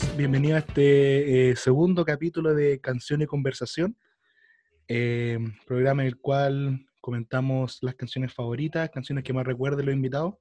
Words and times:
Amigos? 0.00 0.16
Bienvenidos 0.16 0.56
a 0.56 0.58
este 0.60 1.50
eh, 1.50 1.56
segundo 1.56 2.04
capítulo 2.04 2.54
de 2.54 2.80
Canción 2.80 3.22
y 3.22 3.26
Conversación, 3.26 3.96
eh, 4.88 5.38
programa 5.66 6.02
en 6.02 6.08
el 6.08 6.18
cual 6.18 6.86
comentamos 7.00 7.78
las 7.82 7.94
canciones 7.94 8.32
favoritas, 8.32 8.90
canciones 8.90 9.24
que 9.24 9.32
más 9.32 9.46
recuerden 9.46 9.86
los 9.86 9.94
invitados, 9.94 10.34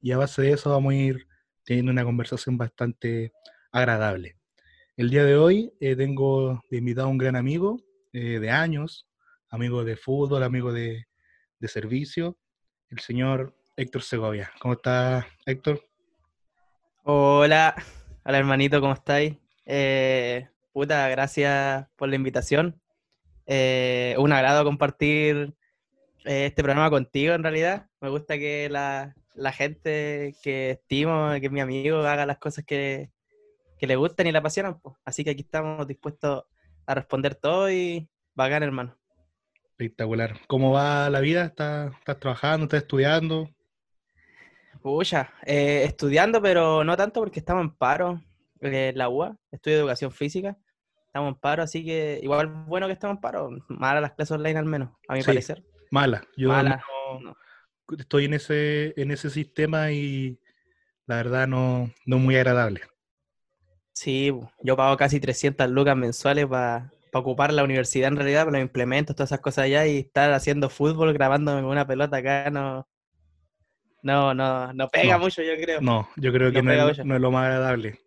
y 0.00 0.12
a 0.12 0.18
base 0.18 0.42
de 0.42 0.52
eso 0.52 0.70
vamos 0.70 0.92
a 0.92 0.96
ir 0.96 1.26
teniendo 1.64 1.92
una 1.92 2.04
conversación 2.04 2.56
bastante 2.56 3.32
agradable. 3.72 4.36
El 4.96 5.10
día 5.10 5.24
de 5.24 5.36
hoy 5.36 5.72
eh, 5.80 5.96
tengo 5.96 6.62
de 6.70 6.78
invitado 6.78 7.08
a 7.08 7.10
un 7.10 7.18
gran 7.18 7.36
amigo 7.36 7.80
de 8.12 8.50
años, 8.50 9.06
amigo 9.48 9.84
de 9.84 9.96
fútbol, 9.96 10.42
amigo 10.42 10.72
de, 10.72 11.06
de 11.60 11.68
servicio, 11.68 12.36
el 12.88 12.98
señor 12.98 13.54
Héctor 13.76 14.02
Segovia. 14.02 14.50
¿Cómo 14.60 14.74
está 14.74 15.26
Héctor? 15.46 15.84
Hola, 17.04 17.76
hola 18.28 18.36
hermanito, 18.36 18.78
¿cómo 18.82 18.92
estáis? 18.92 19.38
Eh, 19.64 20.50
puta, 20.70 21.08
gracias 21.08 21.88
por 21.96 22.10
la 22.10 22.16
invitación. 22.16 22.78
Eh, 23.46 24.14
un 24.18 24.32
agrado 24.32 24.64
compartir 24.64 25.54
eh, 26.26 26.44
este 26.44 26.62
programa 26.62 26.90
contigo 26.90 27.32
en 27.32 27.42
realidad. 27.42 27.86
Me 28.02 28.10
gusta 28.10 28.36
que 28.36 28.68
la, 28.68 29.14
gente 29.52 30.34
que 30.42 30.72
estimo, 30.72 31.30
que 31.40 31.46
es 31.46 31.50
mi 31.50 31.62
amigo, 31.62 32.00
haga 32.00 32.26
las 32.26 32.36
cosas 32.36 32.66
que, 32.66 33.10
le 33.80 33.96
gustan 33.96 34.26
y 34.26 34.32
le 34.32 34.38
apasionan. 34.38 34.78
Así 35.06 35.24
que 35.24 35.30
aquí 35.30 35.40
estamos 35.40 35.86
dispuestos 35.86 36.44
a 36.84 36.94
responder 36.94 37.34
todo 37.34 37.72
y 37.72 38.10
bacán, 38.34 38.62
hermano. 38.62 38.94
Espectacular. 39.70 40.38
¿Cómo 40.48 40.72
va 40.72 41.08
la 41.08 41.20
vida? 41.20 41.46
¿Estás, 41.46 41.94
estás 41.94 42.18
trabajando? 42.20 42.64
¿Estás 42.64 42.82
estudiando? 42.82 43.48
Pucha, 44.82 45.32
eh, 45.44 45.82
estudiando, 45.84 46.40
pero 46.40 46.84
no 46.84 46.96
tanto 46.96 47.20
porque 47.20 47.40
estamos 47.40 47.62
en 47.62 47.70
paro. 47.70 48.22
Eh, 48.60 48.92
la 48.94 49.08
UA, 49.08 49.36
estudio 49.52 49.78
educación 49.78 50.10
física. 50.10 50.56
Estamos 51.06 51.34
en 51.34 51.40
paro, 51.40 51.62
así 51.62 51.84
que 51.84 52.20
igual 52.22 52.48
bueno 52.48 52.86
que 52.86 52.92
estamos 52.92 53.16
en 53.16 53.20
paro. 53.20 53.50
Mala 53.68 54.00
las 54.00 54.12
clases 54.12 54.32
online 54.32 54.58
al 54.58 54.64
menos, 54.64 54.90
a 55.08 55.14
mi 55.14 55.22
parecer. 55.22 55.64
Mala. 55.90 56.22
Yo 56.36 56.52
estoy 57.98 58.26
en 58.26 58.34
ese, 58.34 58.92
en 59.00 59.10
ese 59.10 59.30
sistema 59.30 59.90
y 59.90 60.38
la 61.06 61.16
verdad 61.16 61.48
no, 61.48 61.90
no 62.04 62.18
muy 62.18 62.36
agradable. 62.36 62.82
Sí, 63.92 64.32
yo 64.62 64.76
pago 64.76 64.96
casi 64.96 65.18
300 65.18 65.68
lucas 65.70 65.96
mensuales 65.96 66.46
para 66.46 66.92
ocupar 67.12 67.52
la 67.52 67.64
universidad 67.64 68.08
en 68.08 68.16
realidad, 68.16 68.44
para 68.44 68.58
los 68.58 68.66
implementos, 68.66 69.16
todas 69.16 69.30
esas 69.30 69.40
cosas 69.40 69.64
allá 69.64 69.86
y 69.86 69.98
estar 69.98 70.32
haciendo 70.32 70.68
fútbol, 70.68 71.12
grabándome 71.14 71.62
con 71.62 71.70
una 71.70 71.86
pelota 71.86 72.18
acá, 72.18 72.50
no, 72.50 72.86
no, 74.02 74.34
no, 74.34 74.72
no 74.72 74.88
pega 74.88 75.18
mucho, 75.18 75.42
yo 75.42 75.56
creo. 75.56 75.80
No, 75.80 76.08
yo 76.16 76.32
creo 76.32 76.52
que 76.52 76.62
no, 76.62 76.88
es, 76.88 76.98
lo 76.98 77.30
más 77.30 77.46
agradable. 77.46 78.00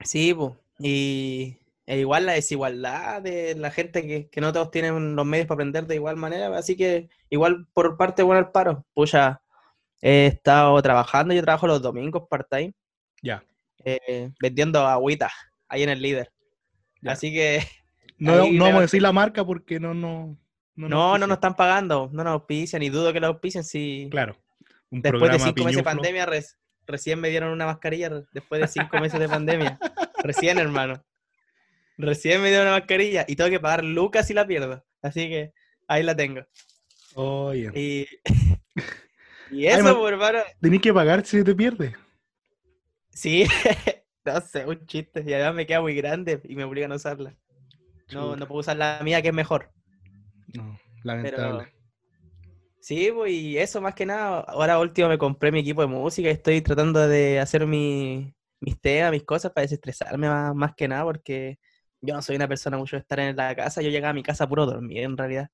Sí, 0.00 0.34
pues. 0.34 0.52
Y 0.80 1.56
e 1.86 1.98
igual 2.00 2.26
la 2.26 2.32
desigualdad 2.32 3.22
de 3.22 3.54
la 3.54 3.70
gente 3.70 4.06
que, 4.06 4.28
que, 4.28 4.40
no 4.40 4.52
todos 4.52 4.70
tienen 4.70 5.16
los 5.16 5.26
medios 5.26 5.46
para 5.46 5.56
aprender 5.56 5.86
de 5.86 5.94
igual 5.94 6.16
manera. 6.16 6.56
Así 6.56 6.76
que 6.76 7.08
igual 7.30 7.66
por 7.72 7.96
parte 7.96 8.22
bueno 8.22 8.40
el 8.40 8.50
paro. 8.50 8.84
Pucha, 8.94 9.40
he 10.00 10.26
estado 10.26 10.80
trabajando, 10.82 11.34
yo 11.34 11.42
trabajo 11.42 11.66
los 11.66 11.82
domingos 11.82 12.24
part-time. 12.28 12.74
Ya. 13.22 13.42
Eh, 13.84 14.30
vendiendo 14.40 14.86
agüitas 14.86 15.32
ahí 15.68 15.82
en 15.82 15.90
el 15.90 16.02
líder. 16.02 16.32
Así 17.06 17.32
que... 17.32 17.60
No, 18.20 18.50
no 18.50 18.64
vamos 18.64 18.78
a 18.78 18.80
decir 18.80 19.00
la 19.00 19.12
marca 19.12 19.44
porque 19.44 19.78
no, 19.78 19.94
no, 19.94 20.36
no, 20.74 20.88
no, 20.88 21.18
no 21.18 21.26
nos 21.28 21.36
están 21.36 21.54
pagando, 21.54 22.10
no 22.12 22.24
nos 22.24 22.32
auspician 22.32 22.82
y 22.82 22.88
dudo 22.88 23.12
que 23.12 23.20
lo 23.20 23.28
auspicien 23.28 23.62
si... 23.62 24.08
Claro. 24.10 24.36
Después 24.90 25.32
de 25.32 25.38
cinco 25.38 25.64
meses 25.64 25.76
de 25.76 25.82
pandemia, 25.82 26.28
recién 26.86 27.20
me 27.20 27.28
dieron 27.28 27.52
una 27.52 27.66
mascarilla. 27.66 28.10
Después 28.32 28.60
de 28.60 28.68
cinco 28.68 28.98
meses 29.00 29.20
de 29.20 29.28
pandemia. 29.28 29.78
recién, 30.22 30.58
hermano. 30.58 31.04
Recién 31.96 32.40
me 32.40 32.48
dieron 32.48 32.68
una 32.68 32.76
mascarilla 32.76 33.24
y 33.26 33.36
tengo 33.36 33.50
que 33.50 33.60
pagar 33.60 33.84
lucas 33.84 34.26
si 34.26 34.34
la 34.34 34.46
pierdo. 34.46 34.84
Así 35.02 35.28
que 35.28 35.52
ahí 35.86 36.02
la 36.02 36.16
tengo. 36.16 36.42
Oye. 37.14 37.70
Y, 37.74 38.06
y 39.50 39.66
eso, 39.66 39.98
por 39.98 40.12
hermano. 40.12 40.38
Tenés 40.60 40.80
que 40.80 40.94
pagar 40.94 41.26
si 41.26 41.42
te 41.42 41.54
pierdes. 41.54 41.94
Sí, 43.10 43.46
no 44.24 44.40
sé, 44.40 44.64
un 44.64 44.86
chiste. 44.86 45.24
Y 45.26 45.34
además 45.34 45.56
me 45.56 45.66
queda 45.66 45.80
muy 45.80 45.94
grande 45.94 46.40
y 46.44 46.54
me 46.54 46.64
obligan 46.64 46.92
a 46.92 46.96
usarla. 46.96 47.34
No, 48.12 48.36
no 48.36 48.46
puedo 48.46 48.60
usar 48.60 48.76
la 48.76 49.00
mía 49.02 49.20
que 49.20 49.28
es 49.28 49.34
mejor. 49.34 49.72
No, 50.54 50.78
lamentable. 51.02 51.77
Sí, 52.88 53.12
pues, 53.14 53.30
y 53.30 53.58
eso 53.58 53.82
más 53.82 53.94
que 53.94 54.06
nada. 54.06 54.40
Ahora 54.48 54.78
último 54.78 55.08
me 55.10 55.18
compré 55.18 55.52
mi 55.52 55.58
equipo 55.58 55.82
de 55.82 55.88
música 55.88 56.30
y 56.30 56.32
estoy 56.32 56.62
tratando 56.62 57.06
de 57.06 57.38
hacer 57.38 57.66
mis 57.66 58.32
temas, 58.80 59.10
mis 59.10 59.24
cosas 59.24 59.52
para 59.52 59.64
desestresarme 59.64 60.26
más, 60.54 60.74
que 60.74 60.88
nada, 60.88 61.04
porque 61.04 61.58
yo 62.00 62.14
no 62.14 62.22
soy 62.22 62.36
una 62.36 62.48
persona 62.48 62.78
mucho 62.78 62.96
de 62.96 63.00
estar 63.00 63.20
en 63.20 63.36
la 63.36 63.54
casa. 63.54 63.82
Yo 63.82 63.90
llegaba 63.90 64.12
a 64.12 64.14
mi 64.14 64.22
casa 64.22 64.48
puro 64.48 64.64
dormir, 64.64 65.02
en 65.02 65.18
realidad. 65.18 65.50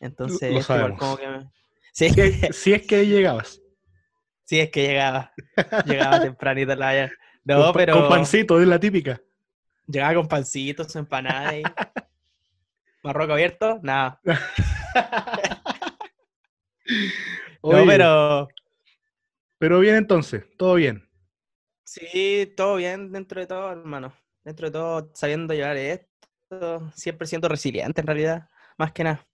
Entonces, 0.00 0.50
igual 0.50 0.96
como 0.96 1.18
que... 1.18 1.26
Sí. 1.92 2.08
Si 2.50 2.72
es 2.72 2.86
que 2.86 3.06
llegabas. 3.06 3.60
Sí, 4.46 4.58
es 4.60 4.70
que 4.70 4.86
llegaba. 4.86 5.34
Llegaba 5.84 6.22
tempranito 6.22 6.74
la 6.76 7.10
No, 7.44 7.62
con, 7.62 7.72
pero... 7.74 7.92
Con 7.92 8.08
pancito, 8.08 8.58
es 8.58 8.66
la 8.66 8.80
típica. 8.80 9.20
Llegaba 9.86 10.14
con 10.14 10.28
pancitos, 10.28 10.96
empanadas 10.96 11.54
y... 11.58 11.62
¿Marroco 13.02 13.34
abierto? 13.34 13.80
Nada. 13.82 14.18
no, 14.24 14.32
pero. 17.86 18.48
Pero 19.58 19.80
bien 19.80 19.96
entonces, 19.96 20.44
todo 20.56 20.74
bien. 20.74 21.06
Sí, 21.84 22.52
todo 22.56 22.76
bien 22.76 23.12
dentro 23.12 23.40
de 23.40 23.46
todo, 23.46 23.70
hermano. 23.72 24.14
Dentro 24.44 24.68
de 24.68 24.72
todo, 24.72 25.10
sabiendo 25.14 25.52
llevar 25.52 25.76
esto, 25.76 26.90
siempre 26.94 27.26
siendo 27.26 27.48
resiliente 27.48 28.00
en 28.00 28.06
realidad, 28.06 28.48
más 28.78 28.92
que 28.92 29.04
nada. 29.04 29.26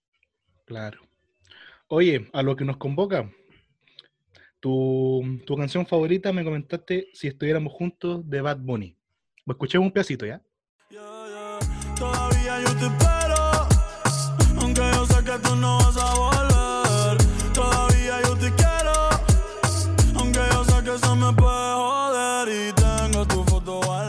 Claro. 0.65 0.99
Oye, 1.87 2.27
a 2.33 2.43
lo 2.43 2.55
que 2.55 2.65
nos 2.65 2.77
convoca, 2.77 3.31
tu, 4.59 5.55
canción 5.55 5.85
favorita 5.85 6.33
me 6.33 6.43
comentaste 6.43 7.07
si 7.13 7.27
estuviéramos 7.27 7.71
juntos 7.73 8.29
de 8.29 8.41
Bad 8.41 8.57
Bunny. 8.57 8.97
Escuchemos 9.45 9.85
un 9.85 9.93
pedacito 9.93 10.25
ya. 10.25 10.41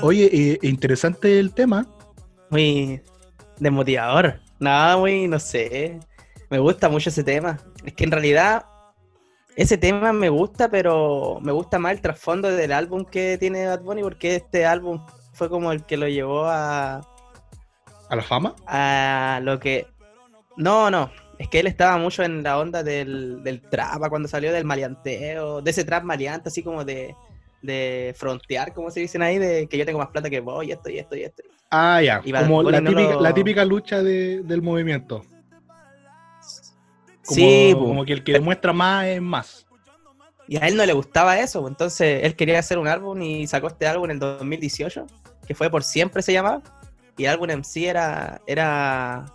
Oye, 0.08 0.30
eh, 0.32 0.58
interesante 0.62 1.38
el 1.38 1.52
tema. 1.52 1.86
Muy 2.48 3.02
desmotivador. 3.58 4.40
Nada, 4.58 4.96
muy, 4.96 5.28
no 5.28 5.38
sé. 5.38 6.00
Me 6.48 6.58
gusta 6.58 6.88
mucho 6.88 7.10
ese 7.10 7.22
tema. 7.22 7.58
Es 7.84 7.92
que 7.92 8.04
en 8.04 8.12
realidad 8.12 8.64
ese 9.54 9.76
tema 9.76 10.14
me 10.14 10.30
gusta, 10.30 10.70
pero 10.70 11.40
me 11.42 11.52
gusta 11.52 11.78
más 11.78 11.92
el 11.92 12.00
trasfondo 12.00 12.48
del 12.48 12.72
álbum 12.72 13.04
que 13.04 13.36
tiene 13.36 13.66
Bad 13.66 13.82
Bunny, 13.82 14.00
porque 14.00 14.36
este 14.36 14.64
álbum 14.64 15.04
fue 15.34 15.50
como 15.50 15.72
el 15.72 15.84
que 15.84 15.98
lo 15.98 16.08
llevó 16.08 16.46
a. 16.46 17.02
¿A 18.08 18.16
la 18.16 18.22
fama? 18.22 18.56
A 18.66 19.40
lo 19.42 19.60
que. 19.60 19.88
No, 20.56 20.90
no. 20.90 21.10
Es 21.38 21.48
que 21.48 21.60
él 21.60 21.66
estaba 21.66 21.98
mucho 21.98 22.22
en 22.22 22.42
la 22.42 22.58
onda 22.58 22.82
del, 22.82 23.42
del 23.44 23.60
trap, 23.60 24.08
cuando 24.08 24.26
salió 24.26 24.54
del 24.54 24.64
maleanteo, 24.64 25.60
de 25.60 25.70
ese 25.70 25.84
trap 25.84 26.02
maleante, 26.02 26.48
así 26.48 26.62
como 26.62 26.82
de 26.82 27.14
de 27.62 28.14
frontear, 28.16 28.72
como 28.72 28.90
se 28.90 29.00
dicen 29.00 29.22
ahí, 29.22 29.38
de 29.38 29.66
que 29.66 29.78
yo 29.78 29.84
tengo 29.84 29.98
más 29.98 30.08
plata 30.08 30.30
que 30.30 30.40
vos 30.40 30.64
y 30.64 30.72
esto 30.72 30.90
y 30.90 30.98
esto 30.98 31.16
y 31.16 31.22
esto. 31.22 31.42
Ah, 31.70 32.00
ya, 32.02 32.22
como 32.22 32.62
la 32.62 32.80
típica, 32.80 33.20
la 33.20 33.34
típica, 33.34 33.64
lucha 33.64 34.02
del 34.02 34.62
movimiento. 34.62 35.24
Como, 37.24 37.36
sí, 37.36 37.74
como 37.74 38.04
que 38.06 38.14
el 38.14 38.24
que 38.24 38.32
demuestra 38.32 38.72
más 38.72 39.06
es 39.06 39.20
más. 39.20 39.66
Y 40.46 40.56
a 40.56 40.60
él 40.60 40.76
no 40.76 40.86
le 40.86 40.94
gustaba 40.94 41.38
eso, 41.38 41.68
entonces 41.68 42.24
él 42.24 42.34
quería 42.34 42.58
hacer 42.58 42.78
un 42.78 42.88
álbum 42.88 43.20
y 43.20 43.46
sacó 43.46 43.66
este 43.66 43.86
álbum 43.86 44.06
en 44.06 44.12
el 44.12 44.18
2018, 44.18 45.06
que 45.46 45.54
fue 45.54 45.68
Por 45.68 45.84
Siempre 45.84 46.22
se 46.22 46.32
llamaba, 46.32 46.62
y 47.18 47.24
el 47.24 47.32
álbum 47.32 47.50
en 47.50 47.64
sí 47.64 47.84
era, 47.84 48.40
era 48.46 49.26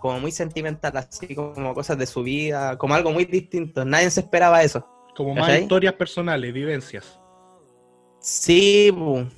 como 0.00 0.20
muy 0.20 0.32
sentimental, 0.32 0.96
así 0.96 1.34
como 1.34 1.74
cosas 1.74 1.98
de 1.98 2.06
su 2.06 2.22
vida, 2.22 2.78
como 2.78 2.94
algo 2.94 3.12
muy 3.12 3.26
distinto, 3.26 3.84
nadie 3.84 4.10
se 4.10 4.20
esperaba 4.20 4.62
eso. 4.62 4.86
Como 5.14 5.34
más 5.34 5.60
historias 5.60 5.92
personales, 5.92 6.52
vivencias. 6.54 7.20
Sí, 8.22 8.94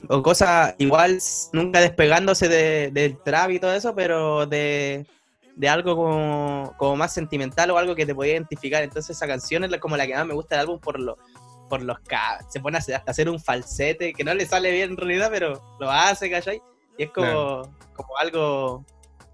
o 0.08 0.22
cosas 0.22 0.74
igual, 0.76 1.18
nunca 1.54 1.80
despegándose 1.80 2.48
del 2.90 3.18
trap 3.24 3.50
y 3.52 3.58
todo 3.58 3.72
eso, 3.72 3.94
pero 3.94 4.44
de, 4.44 5.06
algo 5.66 5.96
como, 6.76 6.96
más 6.96 7.14
sentimental 7.14 7.70
o 7.70 7.78
algo 7.78 7.94
que 7.94 8.04
te 8.04 8.14
podía 8.14 8.34
identificar. 8.34 8.82
Entonces 8.82 9.16
esa 9.16 9.26
canción 9.26 9.64
es 9.64 9.80
como 9.80 9.96
la 9.96 10.06
que 10.06 10.14
más 10.14 10.26
me 10.26 10.34
gusta 10.34 10.56
del 10.56 10.66
álbum 10.66 10.78
por, 10.80 11.00
lo, 11.00 11.16
por 11.70 11.82
los 11.82 11.96
Se 12.50 12.60
pone 12.60 12.76
a 12.76 13.02
hacer 13.06 13.30
un 13.30 13.40
falsete 13.40 14.12
que 14.12 14.22
no 14.22 14.34
le 14.34 14.44
sale 14.44 14.70
bien 14.70 14.90
en 14.90 14.96
realidad, 14.98 15.30
pero 15.32 15.62
lo 15.80 15.90
hace, 15.90 16.30
¿cachai? 16.30 16.60
Y 16.98 17.04
es 17.04 17.10
como, 17.10 17.62
como 17.94 18.18
algo 18.18 18.84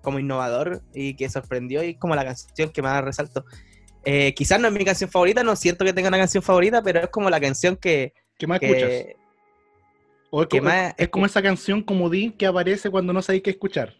como 0.00 0.20
innovador 0.20 0.81
y 0.94 1.14
que 1.14 1.29
sorprendió 1.29 1.82
y 1.82 1.91
es 1.91 1.99
como 1.99 2.14
la 2.14 2.25
canción 2.25 2.70
que 2.70 2.82
más 2.82 3.02
resalto. 3.02 3.44
Eh, 4.05 4.32
quizás 4.32 4.61
no 4.61 4.69
es 4.69 4.73
mi 4.73 4.85
canción 4.85 5.11
favorita, 5.11 5.43
no 5.43 5.56
siento 5.56 5.85
que 5.85 5.93
tenga 5.93 6.08
una 6.08 6.19
canción 6.19 6.43
favorita, 6.43 6.82
pero 6.82 7.00
es 7.00 7.08
como 7.08 7.29
la 7.29 7.41
canción 7.41 7.76
que... 7.76 8.14
¿Qué 8.38 8.47
más 8.47 8.62
escuchas? 8.62 9.20
O 10.31 10.43
es, 10.43 10.49
que 10.49 10.59
como, 10.59 10.71
más- 10.71 10.94
es 10.97 11.09
como 11.09 11.27
esa 11.27 11.43
canción 11.43 11.82
comodín 11.82 12.32
que 12.32 12.47
aparece 12.47 12.91
cuando 12.91 13.12
no 13.12 13.21
sabéis 13.23 13.43
qué 13.43 13.50
escuchar. 13.50 13.94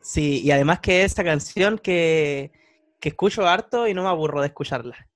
Sí, 0.00 0.42
y 0.42 0.50
además 0.50 0.80
que 0.80 1.04
esta 1.04 1.22
canción 1.24 1.78
que, 1.78 2.50
que 3.00 3.10
escucho 3.10 3.46
harto 3.46 3.86
y 3.86 3.94
no 3.94 4.02
me 4.02 4.08
aburro 4.08 4.40
de 4.40 4.48
escucharla. 4.48 5.08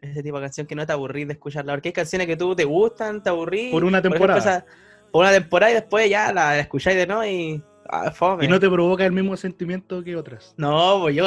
Ese 0.00 0.22
tipo 0.22 0.36
de 0.38 0.44
canción 0.44 0.66
que 0.66 0.74
no 0.74 0.86
te 0.86 0.92
aburrís 0.92 1.26
de 1.26 1.32
escucharla. 1.34 1.72
Porque 1.74 1.88
hay 1.88 1.92
canciones 1.92 2.26
que 2.26 2.36
tú 2.36 2.54
te 2.54 2.64
gustan, 2.64 3.22
te 3.22 3.30
aburrís. 3.30 3.72
Por 3.72 3.84
una 3.84 3.98
ejemplo, 3.98 4.18
temporada. 4.20 4.38
esa- 4.38 4.66
por 5.10 5.22
una 5.24 5.32
temporada 5.32 5.72
y 5.72 5.74
después 5.74 6.08
ya 6.10 6.32
la 6.32 6.58
escucháis 6.58 6.96
de 6.96 7.06
nuevo 7.06 7.24
y. 7.24 7.62
Ah, 7.88 8.10
fome. 8.10 8.44
Y 8.44 8.48
no 8.48 8.58
te 8.60 8.68
provoca 8.68 9.04
el 9.06 9.12
mismo 9.12 9.36
sentimiento 9.36 10.02
que 10.04 10.16
otras. 10.16 10.54
No, 10.56 10.98
pues 11.02 11.14
yo 11.16 11.24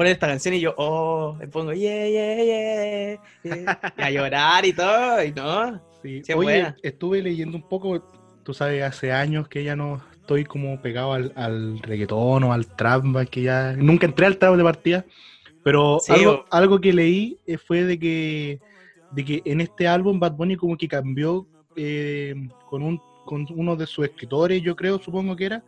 poner 0.00 0.12
esta 0.14 0.28
canción 0.28 0.54
y 0.54 0.60
yo, 0.60 0.72
oh, 0.78 1.36
me 1.38 1.46
pongo, 1.46 1.74
yeah, 1.74 2.08
yeah, 2.08 2.36
yeah, 2.42 3.18
yeah", 3.42 3.78
y 3.98 4.02
a 4.02 4.10
llorar 4.10 4.64
y 4.64 4.72
todo, 4.72 5.22
y 5.22 5.30
no. 5.32 5.74
Sí. 6.02 6.22
Sí, 6.24 6.32
es 6.32 6.38
Oye, 6.38 6.44
buena. 6.52 6.76
estuve 6.82 7.20
leyendo 7.20 7.58
un 7.58 7.68
poco, 7.68 8.02
tú 8.42 8.54
sabes, 8.54 8.82
hace 8.82 9.12
años 9.12 9.46
que 9.46 9.62
ya 9.62 9.76
no 9.76 10.00
estoy 10.18 10.46
como 10.46 10.80
pegado 10.80 11.12
al, 11.12 11.34
al 11.36 11.78
reggaetón 11.80 12.44
o 12.44 12.52
al 12.54 12.64
trap, 12.64 13.04
que 13.30 13.42
ya 13.42 13.74
nunca 13.76 14.06
entré 14.06 14.24
al 14.24 14.38
trap 14.38 14.56
de 14.56 14.62
partida, 14.64 15.04
pero 15.62 15.98
Sí, 16.00 16.14
algo, 16.14 16.30
o- 16.30 16.44
algo 16.50 16.80
que 16.80 16.94
leí 16.94 17.36
eh, 17.46 17.58
fue 17.58 17.84
de 17.84 17.98
que, 17.98 18.58
de 19.10 19.22
que 19.22 19.42
en 19.44 19.60
este 19.60 19.86
álbum 19.86 20.18
Bad 20.18 20.32
Bunny 20.32 20.56
como 20.56 20.78
que 20.78 20.88
cambió 20.88 21.46
eh, 21.76 22.34
con, 22.70 22.82
un, 22.82 22.98
con 23.26 23.46
uno 23.54 23.76
de 23.76 23.86
sus 23.86 24.06
escritores, 24.06 24.62
yo 24.62 24.74
creo, 24.74 24.98
supongo 24.98 25.36
que 25.36 25.44
era, 25.44 25.62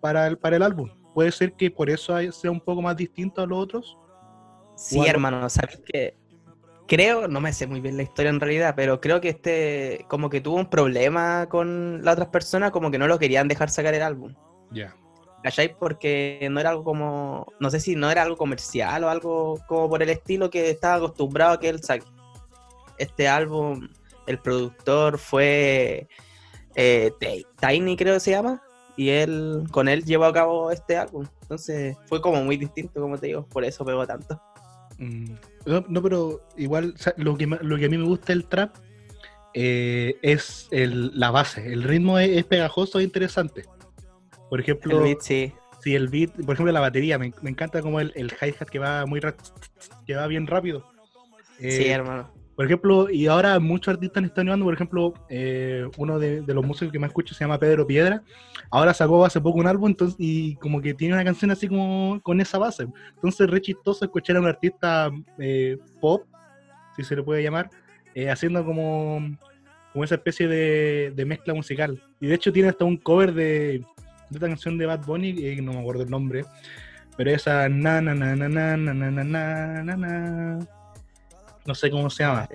para 0.00 0.28
el, 0.28 0.38
para 0.38 0.54
el 0.54 0.62
álbum. 0.62 0.88
Puede 1.14 1.30
ser 1.32 1.52
que 1.54 1.70
por 1.70 1.88
eso 1.88 2.14
sea 2.32 2.50
un 2.50 2.60
poco 2.60 2.82
más 2.82 2.96
distinto 2.96 3.40
a 3.42 3.46
los 3.46 3.58
otros. 3.58 3.98
Sí, 4.76 4.98
algo- 4.98 5.10
hermano, 5.10 5.48
¿sabes 5.48 5.80
qué? 5.86 6.16
Creo, 6.86 7.28
no 7.28 7.40
me 7.40 7.52
sé 7.52 7.66
muy 7.66 7.80
bien 7.80 7.96
la 7.96 8.02
historia 8.02 8.28
en 8.28 8.40
realidad, 8.40 8.74
pero 8.76 9.00
creo 9.00 9.20
que 9.20 9.30
este, 9.30 10.04
como 10.08 10.28
que 10.28 10.42
tuvo 10.42 10.56
un 10.56 10.68
problema 10.68 11.46
con 11.48 12.04
las 12.04 12.12
otras 12.14 12.28
personas, 12.28 12.72
como 12.72 12.90
que 12.90 12.98
no 12.98 13.06
lo 13.06 13.18
querían 13.18 13.48
dejar 13.48 13.70
sacar 13.70 13.94
el 13.94 14.02
álbum. 14.02 14.34
Ya. 14.70 14.94
¿Cachai? 15.42 15.76
Porque 15.78 16.46
no 16.50 16.60
era 16.60 16.70
algo 16.70 16.84
como, 16.84 17.46
no 17.60 17.70
sé 17.70 17.80
si 17.80 17.96
no 17.96 18.10
era 18.10 18.22
algo 18.22 18.36
comercial 18.36 19.04
o 19.04 19.08
algo 19.08 19.60
como 19.66 19.88
por 19.88 20.02
el 20.02 20.10
estilo 20.10 20.50
que 20.50 20.68
estaba 20.70 20.96
acostumbrado 20.96 21.52
a 21.52 21.60
que 21.60 21.68
él 21.70 21.82
saque. 21.82 22.06
Este 22.98 23.28
álbum, 23.28 23.88
el 24.26 24.38
productor 24.38 25.18
fue 25.18 26.08
eh, 26.74 27.12
Tiny, 27.60 27.96
creo 27.96 28.14
que 28.14 28.20
se 28.20 28.30
llama, 28.32 28.62
y 28.96 29.08
él, 29.10 29.64
con 29.70 29.88
él 29.88 30.04
llevó 30.04 30.24
a 30.26 30.32
cabo 30.32 30.70
este 30.70 30.96
álbum. 30.96 31.26
Entonces 31.42 31.96
fue 32.06 32.20
como 32.20 32.42
muy 32.44 32.56
distinto, 32.56 33.00
como 33.00 33.18
te 33.18 33.26
digo, 33.26 33.46
por 33.48 33.64
eso 33.64 33.84
pegó 33.84 34.06
tanto. 34.06 34.40
Mm, 34.98 35.34
No, 35.66 35.84
no, 35.88 36.02
pero 36.02 36.46
igual 36.56 36.94
o 36.94 36.98
sea, 36.98 37.14
lo, 37.16 37.36
que, 37.36 37.46
lo 37.46 37.76
que 37.76 37.86
a 37.86 37.88
mí 37.88 37.98
me 37.98 38.04
gusta 38.04 38.32
del 38.32 38.46
trap 38.46 38.76
eh, 39.54 40.16
es 40.22 40.68
el- 40.70 41.18
la 41.18 41.30
base. 41.30 41.72
El 41.72 41.82
ritmo 41.84 42.18
es, 42.18 42.30
es 42.30 42.44
pegajoso 42.44 42.98
e 43.00 43.04
interesante. 43.04 43.64
Por 44.50 44.60
ejemplo, 44.60 44.98
El 44.98 45.04
beat, 45.04 45.20
sí. 45.20 45.52
si 45.82 45.94
el 45.94 46.08
beat, 46.08 46.32
por 46.44 46.54
ejemplo, 46.54 46.72
la 46.72 46.80
batería, 46.80 47.18
me, 47.18 47.32
me 47.42 47.50
encanta 47.50 47.80
como 47.82 48.00
el, 48.00 48.12
el 48.14 48.32
hi-hat 48.40 48.68
que 48.68 48.78
va 48.78 49.06
muy 49.06 49.20
que 50.06 50.14
va 50.14 50.26
bien 50.26 50.46
rápido. 50.46 50.84
sí, 51.58 51.86
Eh, 51.86 51.90
hermano. 51.90 52.32
Por 52.56 52.66
ejemplo, 52.66 53.10
y 53.10 53.26
ahora 53.26 53.58
muchos 53.58 53.94
artistas 53.94 54.22
están 54.24 54.44
innovando, 54.44 54.66
por 54.66 54.74
ejemplo, 54.74 55.14
eh, 55.28 55.88
uno 55.96 56.18
de, 56.18 56.42
los 56.46 56.64
músicos 56.64 56.92
que 56.92 56.98
más 56.98 57.08
escucho 57.08 57.34
se 57.34 57.42
llama 57.44 57.58
Pedro 57.58 57.86
Piedra, 57.86 58.22
ahora 58.70 58.94
sacó 58.94 59.24
hace 59.24 59.40
poco 59.40 59.58
un 59.58 59.66
álbum 59.66 59.88
entonces, 59.90 60.16
y 60.18 60.54
como 60.56 60.80
que 60.80 60.94
tiene 60.94 61.14
una 61.14 61.24
canción 61.24 61.50
así 61.50 61.66
como 61.66 62.20
con 62.22 62.40
esa 62.40 62.58
base. 62.58 62.86
Entonces 63.14 63.40
es 63.40 63.50
re 63.50 63.60
chistoso 63.60 64.04
escuchar 64.04 64.36
a 64.36 64.40
un 64.40 64.46
artista 64.46 65.10
eh, 65.38 65.78
pop, 66.00 66.26
si 66.96 67.02
se 67.02 67.16
le 67.16 67.22
puede 67.24 67.42
llamar, 67.42 67.70
eh, 68.14 68.30
haciendo 68.30 68.64
como, 68.64 69.36
como 69.92 70.04
esa 70.04 70.14
especie 70.14 70.46
de, 70.46 71.24
mezcla 71.26 71.54
musical. 71.54 72.00
Y 72.20 72.28
de 72.28 72.34
hecho 72.36 72.52
tiene 72.52 72.68
hasta 72.68 72.84
un 72.84 72.98
cover 72.98 73.34
de, 73.34 73.42
de 73.42 73.84
esta 74.30 74.46
canción 74.46 74.78
de 74.78 74.86
Bad 74.86 75.04
Bunny, 75.04 75.34
eh, 75.38 75.60
no 75.60 75.72
me 75.72 75.80
acuerdo 75.80 76.04
el 76.04 76.10
nombre, 76.10 76.44
pero 77.16 77.30
esa 77.30 77.68
na 77.68 78.00
na 78.00 78.14
na 78.14 78.36
na 78.36 78.48
na 78.48 78.76
na 78.76 78.94
na 78.94 79.10
na 79.10 79.82
na 79.82 79.96
na 79.96 80.83
no 81.66 81.74
sé 81.74 81.90
cómo 81.90 82.08
se 82.10 82.24
llama. 82.24 82.48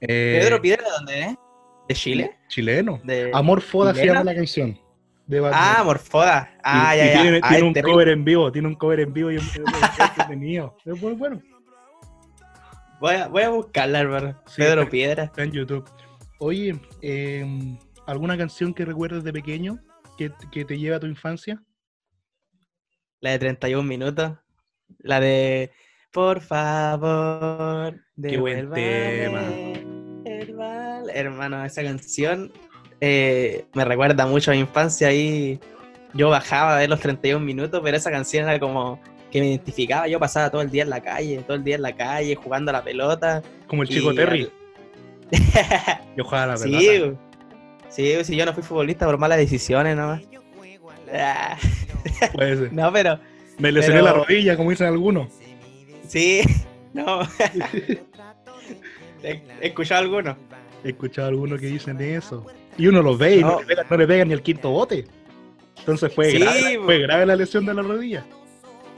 Eh, 0.00 0.38
Pedro 0.40 0.60
Piedra, 0.60 0.84
¿de 0.84 0.90
dónde 0.90 1.20
es? 1.22 1.34
¿De 1.88 1.94
Chile? 1.94 2.36
Chileno. 2.48 3.00
De... 3.04 3.30
Amor 3.34 3.60
Foda 3.60 3.94
se 3.94 4.06
llama 4.06 4.24
la 4.24 4.34
canción. 4.34 4.78
De 5.26 5.40
Ah. 5.52 5.82
Morfoda. 5.84 6.56
Ah, 6.62 6.94
Y- 6.94 6.98
ya, 6.98 7.04
y 7.04 7.08
ya. 7.14 7.22
Tiene, 7.22 7.40
Ah, 7.42 7.48
tiene 7.48 7.64
un 7.64 7.72
terrible. 7.72 7.92
cover 7.92 8.08
en 8.10 8.24
vivo, 8.24 8.52
tiene 8.52 8.68
un 8.68 8.74
cover 8.76 9.00
en 9.00 9.12
vivo 9.12 9.30
y 9.32 9.36
es 9.36 9.42
es- 9.42 9.56
es 9.58 10.00
entretenido. 10.00 10.76
Es 10.84 11.00
muy 11.02 11.12
bueno. 11.14 11.42
Voy 13.00 13.14
a, 13.14 13.26
voy 13.28 13.42
a 13.42 13.48
buscarla, 13.50 14.00
hermano. 14.00 14.40
Sí, 14.46 14.54
Pedro 14.58 14.82
está- 14.82 14.90
Piedra. 14.90 15.24
Está 15.24 15.42
en 15.42 15.52
YouTube. 15.52 15.84
Oye, 16.38 16.80
eh, 17.02 17.76
¿alguna 18.06 18.36
canción 18.38 18.72
que 18.72 18.84
recuerdes 18.84 19.24
de 19.24 19.32
pequeño 19.32 19.80
que, 20.16 20.30
que 20.52 20.64
te 20.64 20.78
lleva 20.78 20.96
a 20.96 21.00
tu 21.00 21.06
infancia? 21.06 21.60
La 23.20 23.30
de 23.30 23.38
31 23.40 23.82
minutos. 23.88 24.32
La 24.98 25.18
de 25.18 25.72
Por 26.16 26.40
favor. 26.40 27.94
Qué 28.22 28.38
buen 28.38 28.58
el 28.60 28.66
val-". 30.54 31.10
Hermano, 31.12 31.62
esa 31.62 31.82
canción 31.82 32.50
eh, 33.02 33.66
me 33.74 33.84
recuerda 33.84 34.24
mucho 34.26 34.50
a 34.50 34.54
mi 34.54 34.60
infancia 34.60 35.12
y 35.12 35.60
yo 36.14 36.30
bajaba 36.30 36.74
a 36.76 36.78
ver 36.78 36.88
los 36.88 37.00
31 37.00 37.44
minutos, 37.44 37.82
pero 37.84 37.98
esa 37.98 38.10
canción 38.10 38.48
era 38.48 38.58
como 38.58 38.98
que 39.30 39.40
me 39.40 39.48
identificaba. 39.48 40.08
Yo 40.08 40.18
pasaba 40.18 40.48
todo 40.48 40.62
el 40.62 40.70
día 40.70 40.84
en 40.84 40.90
la 40.90 41.02
calle, 41.02 41.36
todo 41.46 41.54
el 41.58 41.64
día 41.64 41.74
en 41.76 41.82
la 41.82 41.94
calle, 41.94 42.34
jugando 42.34 42.70
a 42.70 42.72
la 42.72 42.82
pelota. 42.82 43.42
Como 43.66 43.82
el 43.82 43.88
chico 43.90 44.10
y 44.12 44.16
Terry. 44.16 44.50
Yo 46.16 46.24
jugaba 46.24 46.44
a 46.44 46.46
la 46.46 46.56
Sí, 46.56 46.70
pelota. 46.70 47.20
sí, 47.90 48.24
si 48.24 48.36
yo 48.36 48.46
no 48.46 48.54
fui 48.54 48.62
futbolista 48.62 49.04
por 49.04 49.18
malas 49.18 49.36
decisiones 49.36 49.94
nomás. 49.96 50.22
Puede 52.32 52.56
ser. 52.56 52.72
No, 52.72 52.90
pero 52.90 53.18
Me 53.58 53.70
lesioné 53.70 54.00
pero- 54.00 54.16
la 54.16 54.24
rodilla, 54.24 54.56
como 54.56 54.70
dicen 54.70 54.86
algunos. 54.86 55.28
Sí, 56.08 56.42
no. 56.94 57.20
He 59.22 59.42
he 59.60 59.66
escuchado 59.68 60.02
algunos. 60.02 60.36
He 60.84 60.90
escuchado 60.90 61.28
algunos 61.28 61.60
que 61.60 61.66
dicen 61.66 62.00
eso. 62.00 62.46
Y 62.78 62.86
uno 62.86 63.02
los 63.02 63.18
ve 63.18 63.36
y 63.36 63.40
no, 63.40 63.52
No. 63.52 63.60
le, 63.60 63.66
pega, 63.66 63.86
no 63.88 63.96
le 63.96 64.06
pega 64.06 64.24
ni 64.24 64.32
el 64.34 64.42
quinto 64.42 64.70
bote. 64.70 65.06
Entonces 65.78 66.12
fue, 66.14 66.30
Sí, 66.30 66.38
grave, 66.38 66.78
fue 66.84 66.98
grave 67.00 67.26
la 67.26 67.36
lesión 67.36 67.64
de 67.66 67.74
la 67.74 67.82
rodilla. 67.82 68.24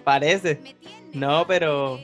Parece. 0.04 0.58
No, 1.12 1.46
pero 1.46 1.98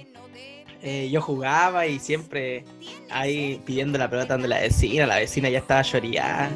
eh, 0.83 1.09
yo 1.11 1.21
jugaba 1.21 1.87
y 1.87 1.99
siempre 1.99 2.65
ahí 3.11 3.61
pidiendo 3.65 3.99
la 3.99 4.09
pelota 4.09 4.35
donde 4.35 4.49
la 4.49 4.61
vecina, 4.61 5.07
la 5.07 5.17
vecina 5.19 5.49
ya 5.49 5.59
estaba 5.59 5.83
choreada. 5.83 6.51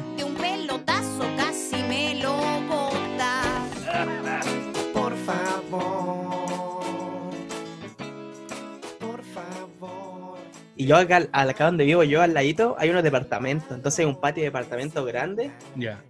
Yo 10.89 10.97
acá, 10.97 11.17
al- 11.31 11.49
acá 11.49 11.65
donde 11.65 11.85
vivo 11.85 12.03
yo, 12.03 12.21
al 12.21 12.33
ladito, 12.33 12.75
hay 12.79 12.89
unos 12.89 13.03
departamentos. 13.03 13.71
Entonces 13.71 13.99
hay 13.99 14.05
un 14.05 14.19
patio 14.19 14.41
de 14.41 14.47
departamentos 14.49 15.05
grande 15.05 15.51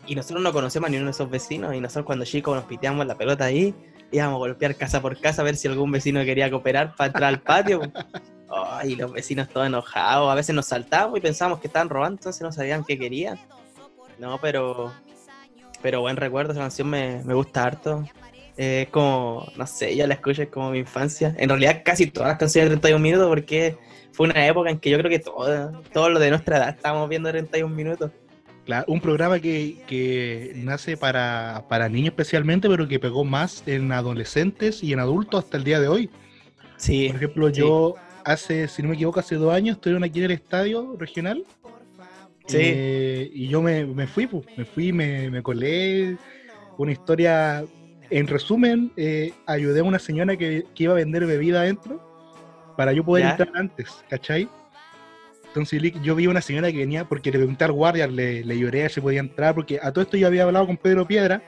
y 0.08 0.16
nosotros 0.16 0.42
no 0.42 0.54
conocemos 0.54 0.88
a 0.88 0.92
ninguno 0.92 1.08
de 1.08 1.12
esos 1.12 1.30
vecinos. 1.30 1.76
Y 1.76 1.82
nosotros 1.82 2.06
cuando 2.06 2.24
chicos 2.26 2.56
nos 2.56 2.64
piteamos 2.66 3.06
la 3.06 3.16
pelota 3.16 3.46
ahí, 3.46 3.76
íbamos 4.12 4.36
a 4.36 4.38
golpear 4.40 4.76
casa 4.76 5.02
por 5.02 5.20
casa 5.20 5.42
a 5.42 5.46
ver 5.46 5.56
si 5.58 5.68
algún 5.68 5.92
vecino 5.92 6.24
quería 6.24 6.50
cooperar 6.50 6.96
para 6.96 7.08
entrar 7.08 7.24
al 7.26 7.42
patio. 7.42 7.82
Ay, 8.50 8.96
los 8.96 9.12
vecinos 9.12 9.48
todos 9.50 9.68
enojados. 9.68 10.32
A 10.32 10.36
veces 10.36 10.56
nos 10.56 10.66
saltábamos 10.66 11.18
y 11.20 11.22
pensábamos 11.22 11.60
que 11.60 11.68
estaban 11.68 11.90
robando, 11.90 12.18
entonces 12.20 12.42
no 12.42 12.52
sabían 12.52 12.84
qué 12.84 12.98
querían. 12.98 13.38
No, 14.18 14.40
pero 14.40 14.92
pero 15.82 16.02
buen 16.02 16.18
recuerdo, 16.18 16.52
esa 16.54 16.62
canción 16.62 16.90
me, 16.90 17.22
me 17.24 17.34
gusta 17.34 17.64
harto. 17.66 18.04
Eh, 18.62 18.84
Es 18.84 18.90
como, 18.90 19.48
no 19.56 19.66
sé, 19.66 19.96
yo 19.96 20.06
la 20.06 20.16
escucho, 20.16 20.42
es 20.44 20.50
como 20.50 20.72
mi 20.72 20.80
infancia. 20.80 21.34
En 21.38 21.48
realidad 21.50 21.82
casi 21.86 22.08
todas 22.08 22.30
las 22.30 22.38
canciones 22.38 22.70
de 22.70 22.76
31 22.76 23.02
minutos 23.02 23.28
porque 23.30 23.78
fue 24.12 24.28
una 24.28 24.46
época 24.46 24.70
en 24.70 24.80
que 24.80 24.90
yo 24.90 24.98
creo 24.98 25.10
que 25.10 25.20
todo, 25.20 25.82
todo 25.94 26.10
lo 26.10 26.20
de 26.20 26.30
nuestra 26.30 26.58
edad 26.58 26.70
estábamos 26.70 27.08
viendo 27.10 27.30
31 27.30 27.74
minutos. 27.74 28.12
Claro, 28.66 28.86
un 28.88 29.00
programa 29.02 29.40
que, 29.40 29.78
que 29.88 30.52
nace 30.56 30.98
para, 30.98 31.66
para 31.70 31.90
niños 31.90 32.10
especialmente, 32.12 32.68
pero 32.70 32.88
que 32.88 33.00
pegó 33.00 33.24
más 33.24 33.64
en 33.66 33.92
adolescentes 33.92 34.84
y 34.84 34.94
en 34.94 35.00
adultos 35.00 35.46
hasta 35.46 35.58
el 35.58 35.64
día 35.64 35.80
de 35.80 35.88
hoy. 35.88 36.10
Sí, 36.76 37.08
Por 37.08 37.16
ejemplo, 37.16 37.48
sí. 37.54 37.62
yo 37.62 37.96
hace, 38.26 38.68
si 38.68 38.84
no 38.84 38.90
me 38.90 38.96
equivoco, 38.96 39.20
hace 39.22 39.36
dos 39.36 39.54
años 39.54 39.78
estuvieron 39.78 40.04
aquí 40.04 40.20
en 40.20 40.26
el 40.26 40.32
estadio 40.32 40.96
regional. 41.00 41.46
Sí. 42.46 42.58
Eh, 42.60 43.32
y 43.34 43.48
yo 43.48 43.62
me, 43.62 43.86
me 43.86 44.06
fui, 44.08 44.28
pues, 44.28 44.46
me 44.58 44.66
fui, 44.66 44.92
me, 44.92 45.30
me 45.32 45.42
colé. 45.42 46.18
Una 46.78 46.92
historia, 46.92 47.66
en 48.10 48.28
resumen, 48.28 48.92
eh, 48.98 49.34
ayudé 49.46 49.80
a 49.82 49.84
una 49.84 50.00
señora 50.00 50.36
que, 50.38 50.66
que 50.76 50.84
iba 50.84 50.94
a 50.94 50.98
vender 50.98 51.26
bebida 51.26 51.62
adentro 51.62 52.02
para 52.78 52.94
yo 52.94 53.04
poder 53.04 53.26
Ya. 53.26 53.32
entrar 53.32 53.50
antes, 53.56 54.04
¿cachai? 54.10 54.50
Entonces 55.48 55.82
yo 56.04 56.16
vi 56.16 56.26
a 56.26 56.30
una 56.30 56.42
señora 56.42 56.72
que 56.72 56.78
venía, 56.78 57.06
porque 57.06 57.32
le 57.32 57.40
pregunté 57.40 57.64
al 57.66 57.72
guardia, 57.72 58.08
le, 58.08 58.44
le 58.44 58.58
lloré 58.60 58.88
si 58.90 59.02
podía 59.02 59.20
entrar, 59.20 59.56
porque 59.56 59.80
a 59.82 59.92
todo 59.92 60.04
esto 60.04 60.16
yo 60.16 60.28
había 60.28 60.44
hablado 60.44 60.68
con 60.68 60.78
Pedro 60.78 61.06
Piedra, 61.08 61.42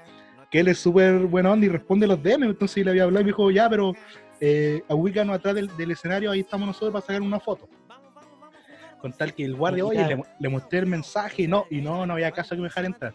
que 0.50 0.60
él 0.60 0.68
es 0.68 0.80
súper 0.80 1.20
buena 1.28 1.52
onda 1.52 1.66
y 1.66 1.70
responde 1.70 2.08
los 2.08 2.22
DM, 2.22 2.44
entonces 2.44 2.84
le 2.84 2.92
había 2.92 3.04
hablado 3.04 3.22
y 3.22 3.26
me 3.26 3.30
dijo, 3.30 3.52
ya, 3.52 3.70
pero 3.70 3.94
eh, 4.40 4.82
ubícanos 4.90 5.36
atrás 5.36 5.54
del, 5.56 5.68
del 5.78 5.92
escenario, 5.92 6.32
ahí 6.32 6.40
estamos 6.42 6.68
nosotros 6.68 6.92
para 6.92 7.06
sacar 7.06 7.22
una 7.22 7.40
foto. 7.40 7.70
Con 9.00 9.14
tal 9.14 9.34
que 9.34 9.46
el 9.46 9.56
guardia, 9.56 9.86
oye, 9.86 10.04
le, 10.16 10.24
le 10.40 10.50
mostré 10.50 10.80
el 10.80 10.86
mensaje 10.88 11.44
y 11.44 11.48
no, 11.48 11.66
y 11.70 11.82
no, 11.82 12.06
no 12.06 12.14
había 12.14 12.32
caso 12.32 12.54
que 12.56 12.62
me 12.62 12.68
dejara 12.68 12.88
entrar. 12.88 13.14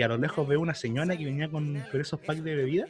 Y 0.00 0.02
a 0.02 0.08
lo 0.08 0.16
lejos 0.16 0.48
veo 0.48 0.62
una 0.62 0.72
señora 0.72 1.14
que 1.14 1.26
venía 1.26 1.50
con, 1.50 1.78
con 1.90 2.00
esos 2.00 2.18
packs 2.20 2.42
de 2.42 2.54
bebida. 2.56 2.86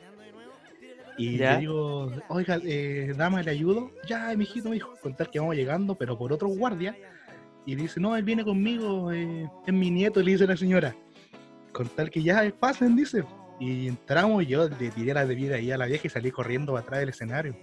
Y 1.19 1.39
Ya. 1.39 1.55
le 1.55 1.59
digo, 1.63 2.13
oiga, 2.29 2.61
eh, 2.65 3.13
dama, 3.17 3.43
¿le 3.43 3.51
ayudo? 3.51 3.91
Ya, 4.07 4.33
mijito, 4.37 4.69
me 4.69 4.77
dijo, 4.77 4.95
con 5.03 5.17
tal 5.17 5.29
que 5.29 5.41
vamos 5.41 5.57
llegando, 5.57 5.97
pero 5.97 6.17
por 6.17 6.33
otro 6.33 6.47
guardia. 6.47 6.97
Y 7.67 7.75
dice, 7.75 7.99
no, 7.99 8.17
él 8.17 8.23
viene 8.23 8.45
conmigo, 8.45 9.11
eh, 9.11 9.51
es 9.67 9.75
mi 9.75 9.91
nieto, 9.91 10.23
le 10.23 10.31
dice 10.31 10.47
la 10.47 10.57
señora. 10.57 10.95
Con 11.73 11.89
tal 11.89 12.11
que 12.11 12.23
ya 12.23 12.49
pasen, 12.61 12.95
dice. 12.95 13.25
Y 13.59 13.89
entramos, 13.89 14.47
yo 14.47 14.69
le 14.69 14.91
tiré 14.91 15.13
la 15.13 15.25
bebida 15.25 15.57
ahí 15.57 15.73
a 15.73 15.77
la 15.79 15.87
vieja 15.87 16.07
y 16.07 16.11
salí 16.11 16.31
corriendo 16.31 16.75
para 16.75 16.85
atrás 16.85 17.01
del 17.01 17.09
escenario. 17.09 17.57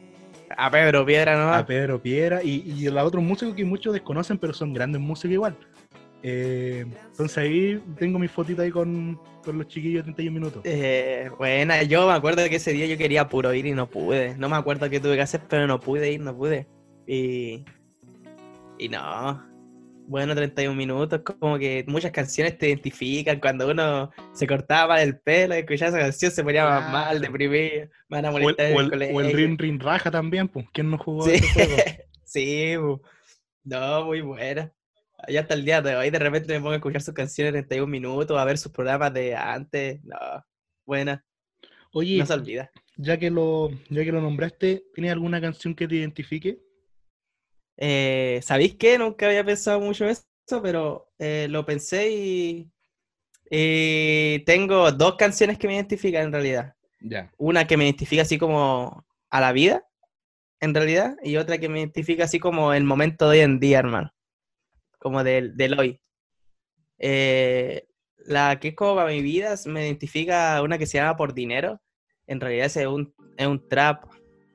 A 0.58 0.70
Pedro 0.70 1.06
Piedra 1.06 1.36
A 1.36 1.38
nomás. 1.39 1.63
Pedro 1.63 2.01
Piedra 2.01 2.44
y, 2.44 2.63
y 2.70 2.88
a 2.88 3.04
otros 3.06 3.24
músicos 3.24 3.56
que 3.56 3.63
muchos 3.63 3.94
desconocen, 3.94 4.38
pero 4.39 4.51
son 4.54 4.74
grandes 4.74 5.00
músicos 5.00 5.32
igual. 5.32 5.56
Eh, 6.24 6.86
entonces 7.12 7.38
ahí 7.38 7.81
tengo 7.97 8.17
mi 8.19 8.27
fotito 8.27 8.62
ahí 8.62 8.71
con, 8.71 9.19
con 9.43 9.57
los 9.57 9.67
chiquillos 9.67 10.00
de 10.05 10.13
31 10.13 10.33
minutos. 10.39 10.62
Eh, 10.65 11.29
buena, 11.38 11.83
yo 11.83 12.07
me 12.07 12.13
acuerdo 12.13 12.47
que 12.50 12.55
ese 12.57 12.74
día 12.74 12.86
yo 12.88 12.97
quería 12.97 13.29
puro 13.29 13.53
ir 13.53 13.65
y 13.65 13.71
no 13.71 13.89
pude. 13.89 14.36
No 14.38 14.50
me 14.50 14.55
acuerdo 14.55 14.89
qué 14.89 15.00
tuve 15.00 15.15
que 15.15 15.21
hacer, 15.21 15.41
pero 15.47 15.67
no 15.67 15.79
pude 15.79 16.12
ir, 16.12 16.19
no 16.21 16.36
pude. 16.36 16.67
Y. 17.05 17.63
Y 18.79 18.89
no. 18.89 19.45
Bueno, 20.09 20.33
31 20.36 20.74
minutos, 20.75 21.21
como 21.21 21.57
que 21.59 21.83
muchas 21.88 22.12
canciones 22.12 22.57
te 22.57 22.67
identifican. 22.69 23.39
Cuando 23.41 23.69
uno 23.69 24.09
se 24.33 24.47
cortaba 24.47 25.01
el 25.01 25.19
pelo 25.19 25.53
y 25.55 25.59
escuchaba 25.59 25.89
esa 25.89 26.00
canción 26.00 26.31
se 26.31 26.43
ponía 26.43 26.63
más 26.65 26.91
mal, 26.91 27.19
deprimido, 27.21 27.88
me 28.07 28.21
van 28.21 28.25
a 28.25 28.31
O 28.31 28.38
el, 28.38 28.43
molestar 28.43 28.67
en 28.67 28.75
o 28.75 28.79
el 28.79 28.86
el- 28.86 28.91
colegio. 28.91 29.15
o 29.17 29.21
el 29.21 29.33
Rin 29.33 29.57
Rin 29.57 29.79
Raja 29.79 30.09
también, 30.09 30.47
pues. 30.47 30.65
¿Quién 30.74 30.89
no 30.89 30.97
jugó 30.97 31.24
Sí, 31.24 31.31
ese 31.36 31.53
juego? 31.53 31.75
sí, 32.24 32.75
bu. 32.77 33.01
no, 33.65 34.05
muy 34.05 34.21
buena. 34.21 34.71
Ya 35.27 35.41
hasta 35.41 35.55
el 35.55 35.65
día 35.65 35.81
de 35.81 35.95
hoy, 35.95 36.09
de 36.09 36.19
repente 36.19 36.53
me 36.53 36.59
pongo 36.59 36.71
a 36.71 36.75
escuchar 36.75 37.01
sus 37.01 37.13
canciones 37.13 37.50
en 37.55 37.62
31 37.67 37.88
minutos, 37.91 38.38
a 38.38 38.45
ver 38.45 38.57
sus 38.57 38.71
programas 38.71 39.13
de 39.13 39.36
antes. 39.36 40.03
No, 40.03 40.17
buena, 40.86 41.25
Oye, 41.91 42.19
no 42.19 42.25
se 42.25 42.33
olvida. 42.33 42.71
ya 42.97 43.17
que 43.17 43.29
lo, 43.31 43.69
ya 43.89 44.03
que 44.03 44.12
lo 44.12 44.21
nombraste, 44.21 44.86
¿tienes 44.93 45.12
alguna 45.12 45.41
canción 45.41 45.74
que 45.75 45.88
te 45.88 45.95
identifique? 45.95 46.59
Eh, 47.77 48.39
¿sabéis 48.43 48.75
qué? 48.75 48.97
Nunca 48.97 49.27
había 49.27 49.43
pensado 49.43 49.79
mucho 49.79 50.05
eso, 50.05 50.24
pero 50.62 51.12
eh, 51.19 51.47
lo 51.50 51.65
pensé 51.65 52.12
y, 52.12 52.71
y 53.50 54.39
tengo 54.45 54.91
dos 54.91 55.15
canciones 55.15 55.57
que 55.57 55.67
me 55.67 55.75
identifican 55.75 56.25
en 56.25 56.31
realidad. 56.31 56.75
Ya. 57.01 57.31
Una 57.38 57.65
que 57.65 57.77
me 57.77 57.86
identifica 57.86 58.21
así 58.24 58.38
como 58.38 59.05
a 59.29 59.41
la 59.41 59.51
vida, 59.51 59.83
en 60.59 60.74
realidad, 60.74 61.15
y 61.24 61.38
otra 61.38 61.57
que 61.57 61.69
me 61.69 61.79
identifica 61.79 62.24
así 62.24 62.39
como 62.39 62.74
el 62.74 62.83
momento 62.83 63.29
de 63.29 63.39
hoy 63.39 63.43
en 63.43 63.59
día, 63.59 63.79
hermano. 63.79 64.12
Como 65.07 65.23
del, 65.23 65.55
del 65.55 65.79
hoy. 65.79 66.01
Eh, 66.99 67.87
la 68.25 68.59
que 68.59 68.67
es 68.69 68.75
como 68.75 68.95
para 68.95 69.09
mi 69.09 69.21
vida 69.21 69.55
me 69.67 69.85
identifica 69.85 70.61
una 70.61 70.77
que 70.77 70.85
se 70.85 70.97
llama 70.97 71.15
Por 71.15 71.33
Dinero. 71.33 71.79
En 72.25 72.41
realidad 72.41 72.65
es 72.65 72.75
un, 72.85 73.13
es 73.37 73.47
un 73.47 73.65
trap 73.69 74.03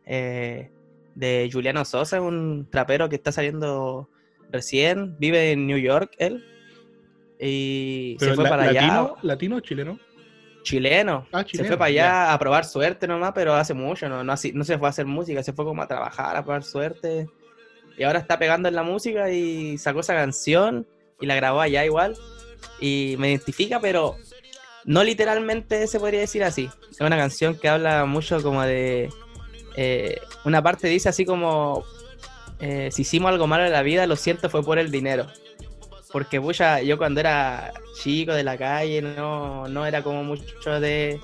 eh, 0.05 0.71
de 1.15 1.49
Juliano 1.51 1.87
Sosa, 1.87 2.21
un 2.21 2.69
trapero 2.71 3.09
que 3.09 3.17
está 3.17 3.33
saliendo 3.33 4.11
recién, 4.51 5.17
vive 5.19 5.53
en 5.53 5.67
New 5.67 5.79
York 5.79 6.13
él. 6.19 6.45
Y 7.41 8.17
se 8.21 8.35
fue 8.35 8.45
la- 8.45 8.51
para 8.51 8.65
allá. 8.65 8.83
latino, 8.83 9.17
¿Latino 9.23 9.57
o 9.57 9.61
chileno? 9.61 9.99
Chileno. 10.65 11.27
Ah, 11.33 11.43
Se 11.45 11.49
chileno, 11.53 11.69
fue 11.69 11.79
para 11.79 11.89
allá 11.89 12.33
a 12.35 12.39
probar 12.39 12.67
suerte 12.67 13.07
nomás, 13.09 13.33
pero 13.35 13.55
hace 13.55 13.73
mucho, 13.73 14.07
no, 14.07 14.23
no, 14.23 14.33
así- 14.35 14.53
no 14.53 14.65
se 14.65 14.77
fue 14.77 14.87
a 14.87 14.91
hacer 14.91 15.07
música, 15.07 15.43
se 15.43 15.55
fue 15.55 15.65
como 15.65 15.81
a 15.81 15.89
trabajar, 15.89 16.37
a 16.37 16.45
probar 16.45 16.63
suerte. 16.63 17.27
Y 17.97 18.05
ahora 18.05 18.19
está 18.19 18.39
pegando 18.39 18.69
en 18.69 18.75
la 18.75 18.83
música 18.83 19.31
y 19.31 19.79
sacó 19.79 20.01
esa 20.01 20.15
canción 20.15 20.87
y 21.21 21.27
la 21.27 21.35
grabó 21.35 21.61
allá 21.61 21.85
igual. 21.85 22.17
Y 22.81 23.17
me 23.19 23.31
identifica, 23.31 23.81
pero 23.81 24.17
no 24.85 25.05
literalmente 25.05 25.87
se 25.87 26.01
podría 26.01 26.21
decir 26.21 26.43
así. 26.45 26.69
Es 26.91 27.01
una 27.01 27.17
canción 27.17 27.57
que 27.57 27.69
habla 27.69 28.05
mucho 28.05 28.43
como 28.43 28.63
de... 28.63 29.11
eh, 29.77 30.21
una 30.45 30.63
parte 30.63 30.89
dice 30.89 31.09
así 31.09 31.25
como... 31.25 31.85
eh, 32.61 32.91
si 32.93 33.03
hicimos 33.03 33.31
algo 33.31 33.47
malo 33.47 33.65
en 33.65 33.73
la 33.73 33.83
vida, 33.83 34.07
lo 34.07 34.17
siento, 34.17 34.51
fue 34.51 34.63
por 34.63 34.79
el 34.79 34.91
dinero. 34.91 35.27
Porque 36.11 36.41
pucha, 36.41 36.83
yo 36.83 36.99
cuando 36.99 37.21
era 37.21 37.73
chico 38.03 38.35
de 38.35 38.45
la 38.45 38.59
calle 38.59 39.01
no, 39.01 39.67
no 39.69 39.87
era 39.87 40.03
como 40.03 40.23
mucho 40.25 40.81
de, 40.81 41.19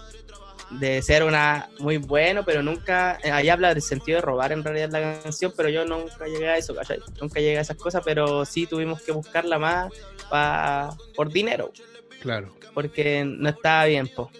de 0.71 1.01
ser 1.03 1.23
una 1.25 1.69
muy 1.79 1.97
bueno, 1.97 2.45
pero 2.45 2.63
nunca, 2.63 3.19
eh, 3.23 3.31
ahí 3.31 3.49
habla 3.49 3.73
del 3.73 3.83
sentido 3.83 4.17
de 4.17 4.23
robar 4.23 4.53
en 4.53 4.63
realidad 4.63 4.91
la 4.91 5.23
canción, 5.23 5.53
pero 5.57 5.69
yo 5.71 5.85
nunca 5.85 6.27
llegué 6.27 6.49
a 6.49 6.57
eso, 6.59 6.75
¿cachai? 6.75 6.99
Nunca 7.21 7.41
llegué 7.41 7.59
a 7.59 7.63
esas 7.63 7.77
cosas, 7.79 8.03
pero 8.05 8.45
sí 8.45 8.67
tuvimos 8.67 9.01
que 9.03 9.13
buscarla 9.13 9.59
más 9.59 9.93
pa- 10.29 10.95
por 11.15 11.31
dinero, 11.33 11.73
Claro. 12.21 12.53
porque 12.75 13.25
no 13.25 13.49
estaba 13.49 13.87
bien, 13.87 14.09
po. 14.09 14.31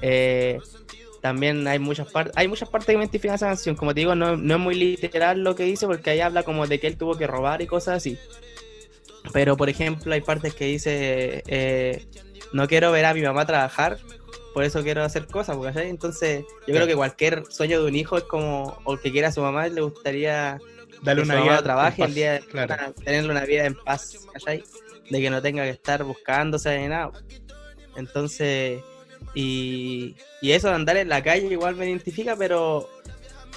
Eh, 0.00 0.58
también 1.20 1.68
hay 1.68 1.78
muchas 1.78 2.10
partes, 2.10 2.32
hay 2.36 2.48
muchas 2.48 2.68
partes 2.68 2.86
que 2.88 2.94
me 2.98 3.04
identifican 3.04 3.36
esa 3.36 3.46
canción, 3.46 3.76
como 3.76 3.94
te 3.94 4.00
digo, 4.00 4.16
no, 4.16 4.36
no 4.36 4.54
es 4.54 4.60
muy 4.60 4.74
literal 4.74 5.44
lo 5.44 5.54
que 5.54 5.62
dice, 5.62 5.86
porque 5.86 6.10
ahí 6.10 6.20
habla 6.20 6.42
como 6.42 6.66
de 6.66 6.80
que 6.80 6.88
él 6.88 6.96
tuvo 6.96 7.16
que 7.16 7.28
robar 7.28 7.62
y 7.62 7.68
cosas 7.68 7.98
así. 7.98 8.18
Pero, 9.32 9.56
por 9.56 9.68
ejemplo, 9.68 10.12
hay 10.12 10.20
partes 10.20 10.52
que 10.54 10.64
dice, 10.64 11.44
eh, 11.46 12.04
no 12.52 12.66
quiero 12.66 12.90
ver 12.90 13.04
a 13.04 13.14
mi 13.14 13.22
mamá 13.22 13.46
trabajar, 13.46 13.98
por 14.54 14.64
eso 14.64 14.82
quiero 14.82 15.02
hacer 15.02 15.26
cosas, 15.26 15.56
¿cachai? 15.58 15.88
Entonces, 15.88 16.44
yo 16.66 16.74
creo 16.74 16.86
que 16.86 16.94
cualquier 16.96 17.44
sueño 17.50 17.80
de 17.82 17.88
un 17.88 17.94
hijo 17.96 18.16
es 18.18 18.24
como, 18.24 18.78
o 18.84 18.96
que 18.96 19.10
quiera 19.12 19.28
a 19.28 19.32
su 19.32 19.40
mamá, 19.40 19.66
le 19.68 19.80
gustaría 19.80 20.58
Dale 21.02 21.22
que 21.22 21.26
una 21.28 21.34
su 21.36 21.42
vida. 21.42 21.50
mamá 21.52 21.62
trabaje 21.62 22.04
el 22.04 22.14
día, 22.14 22.40
Claro. 22.50 22.92
tenerle 23.04 23.30
una 23.30 23.44
vida 23.44 23.64
en 23.66 23.74
paz, 23.74 24.18
¿cachai? 24.32 24.62
De 25.10 25.20
que 25.20 25.30
no 25.30 25.42
tenga 25.42 25.64
que 25.64 25.70
estar 25.70 26.04
buscándose 26.04 26.78
ni 26.78 26.88
nada. 26.88 27.10
Entonces, 27.96 28.80
y, 29.34 30.16
y 30.40 30.52
eso 30.52 30.68
de 30.68 30.74
andar 30.74 30.96
en 30.96 31.08
la 31.08 31.22
calle 31.22 31.46
igual 31.46 31.76
me 31.76 31.86
identifica, 31.88 32.36
pero 32.36 32.88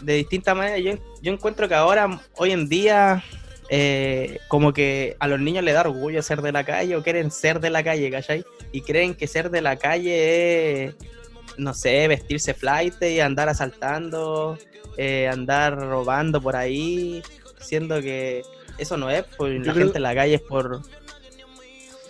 de 0.01 0.13
distintas 0.15 0.55
maneras. 0.55 0.81
Yo, 0.81 0.93
yo 1.21 1.31
encuentro 1.33 1.67
que 1.67 1.73
ahora, 1.75 2.21
hoy 2.35 2.51
en 2.51 2.67
día, 2.67 3.23
eh, 3.69 4.39
como 4.47 4.73
que 4.73 5.15
a 5.19 5.27
los 5.27 5.39
niños 5.39 5.63
les 5.63 5.73
da 5.73 5.81
orgullo 5.81 6.21
ser 6.21 6.41
de 6.41 6.51
la 6.51 6.63
calle 6.63 6.95
o 6.95 7.03
quieren 7.03 7.31
ser 7.31 7.59
de 7.59 7.69
la 7.69 7.83
calle, 7.83 8.09
¿cachai? 8.11 8.45
Y 8.71 8.81
creen 8.81 9.15
que 9.15 9.27
ser 9.27 9.49
de 9.49 9.61
la 9.61 9.75
calle 9.77 10.83
es, 10.85 10.95
no 11.57 11.73
sé, 11.73 12.07
vestirse 12.07 12.53
flight 12.53 13.01
y 13.01 13.19
andar 13.21 13.49
asaltando, 13.49 14.57
eh, 14.97 15.27
andar 15.31 15.77
robando 15.77 16.39
por 16.41 16.55
ahí, 16.55 17.23
siendo 17.59 18.01
que 18.01 18.43
eso 18.77 18.97
no 18.97 19.09
es, 19.09 19.23
pues 19.37 19.55
la 19.65 19.73
creo- 19.73 19.85
gente 19.85 19.97
en 19.97 20.03
la 20.03 20.13
calle 20.15 20.35
es 20.35 20.41
por 20.41 20.81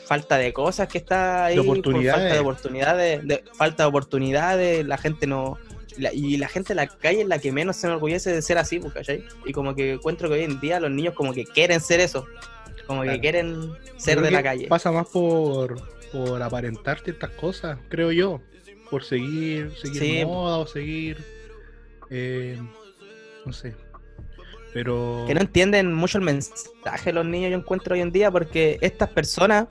falta 0.06 0.38
de 0.38 0.54
cosas 0.54 0.88
que 0.88 0.98
está 1.00 1.46
ahí, 1.46 1.56
De 1.56 1.64
por 1.64 1.76
falta 1.76 1.90
oportunidades. 1.90 2.34
de 2.34 2.40
oportunidades, 2.40 3.28
de, 3.28 3.44
falta 3.54 3.84
de 3.84 3.90
oportunidades, 3.90 4.86
la 4.86 4.98
gente 4.98 5.26
no... 5.28 5.58
la- 5.98 6.14
y 6.14 6.38
la 6.38 6.48
gente 6.48 6.74
en 6.74 6.78
la 6.78 6.88
calle 6.88 7.22
es 7.22 7.28
la 7.28 7.40
que 7.40 7.52
menos 7.52 7.76
se 7.78 7.88
enorgullece 7.88 8.32
de 8.32 8.42
ser 8.42 8.58
así, 8.58 8.80
pues, 8.80 8.94
¿cachai? 8.94 9.24
Y 9.46 9.52
como 9.54 9.76
que 9.76 9.94
encuentro 9.94 10.28
que 10.30 10.36
hoy 10.36 10.44
en 10.44 10.60
día 10.60 10.80
los 10.80 10.92
niños 10.92 11.14
como 11.14 11.34
que 11.34 11.46
quieren 11.46 11.80
ser 11.80 12.00
eso, 12.00 12.26
como 12.88 13.04
que 13.04 13.20
quieren 13.20 13.72
ser 13.98 14.16
Creo 14.18 14.26
de 14.26 14.32
la 14.32 14.44
calle. 14.44 14.68
Pasa 14.68 14.92
más 14.92 15.08
por, 15.08 15.76
por 16.12 16.42
aparentar 16.42 17.00
ciertas 17.00 17.32
cosas, 17.32 17.78
creo 17.90 18.12
yo. 18.12 18.42
Por 18.90 19.04
seguir, 19.04 19.72
seguir 19.82 20.02
Sí. 20.02 20.26
moda 20.26 20.58
o 20.58 20.68
seguir. 20.68 21.18
eh, 22.12 22.60
no 23.46 23.52
sé. 23.54 23.76
Pero. 24.74 25.24
que 25.26 25.34
no 25.34 25.42
entienden 25.42 25.94
mucho 25.94 26.18
el 26.18 26.24
mensaje 26.24 27.14
los 27.14 27.26
niños, 27.26 27.50
yo 27.52 27.58
encuentro 27.58 27.96
hoy 27.96 28.02
en 28.02 28.12
día, 28.12 28.30
porque 28.30 28.78
estas 28.82 29.10
personas, 29.10 29.68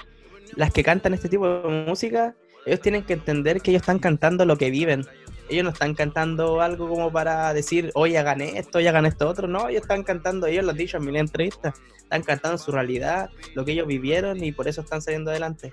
las 0.57 0.73
que 0.73 0.83
cantan 0.83 1.12
este 1.14 1.28
tipo 1.28 1.47
de 1.47 1.69
música, 1.87 2.35
ellos 2.66 2.81
tienen 2.81 3.02
que 3.04 3.12
entender 3.12 3.61
que 3.61 3.71
ellos 3.71 3.83
están 3.83 3.99
cantando 3.99 4.47
lo 4.47 4.57
que 4.57 4.71
viven. 4.71 5.04
Ellos 5.48 5.64
no 5.64 5.70
están 5.70 5.94
cantando 5.94 6.60
algo 6.60 6.88
como 6.88 7.12
para 7.12 7.52
decir, 7.52 7.90
oye, 7.94 8.16
hagan 8.18 8.40
esto, 8.40 8.78
oye, 8.78 8.88
hagan 8.88 9.06
esto 9.06 9.28
otro. 9.28 9.46
No, 9.46 9.68
ellos 9.68 9.82
están 9.82 10.02
cantando, 10.02 10.46
ellos 10.46 10.64
lo 10.64 10.70
han 10.70 10.76
dicho 10.76 10.96
en 10.96 11.04
mil 11.04 11.16
entrevistas, 11.16 11.74
están 11.98 12.22
cantando 12.22 12.58
su 12.58 12.72
realidad, 12.72 13.30
lo 13.54 13.64
que 13.64 13.72
ellos 13.72 13.86
vivieron 13.86 14.42
y 14.42 14.52
por 14.52 14.68
eso 14.68 14.80
están 14.80 15.02
saliendo 15.02 15.30
adelante. 15.30 15.72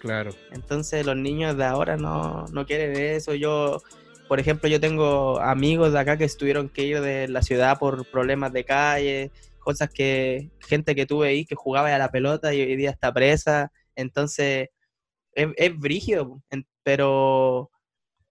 Claro. 0.00 0.30
Entonces 0.52 1.04
los 1.04 1.16
niños 1.16 1.56
de 1.56 1.64
ahora 1.64 1.96
no, 1.96 2.46
no 2.52 2.64
quieren 2.64 2.96
eso. 2.96 3.34
Yo, 3.34 3.82
por 4.28 4.40
ejemplo, 4.40 4.68
yo 4.68 4.80
tengo 4.80 5.38
amigos 5.40 5.92
de 5.92 5.98
acá 5.98 6.16
que 6.16 6.28
tuvieron 6.28 6.70
que 6.70 6.84
ir 6.84 7.00
de 7.02 7.28
la 7.28 7.42
ciudad 7.42 7.78
por 7.78 8.06
problemas 8.06 8.52
de 8.54 8.64
calle, 8.64 9.30
cosas 9.58 9.90
que, 9.90 10.50
gente 10.60 10.94
que 10.94 11.04
tuve 11.04 11.28
ahí 11.28 11.44
que 11.44 11.54
jugaba 11.54 11.94
a 11.94 11.98
la 11.98 12.10
pelota 12.10 12.54
y 12.54 12.62
hoy 12.62 12.76
día 12.76 12.90
está 12.90 13.12
presa. 13.12 13.70
Entonces, 13.94 14.70
es, 15.34 15.48
es 15.56 15.78
brígido, 15.78 16.40
pero 16.82 17.70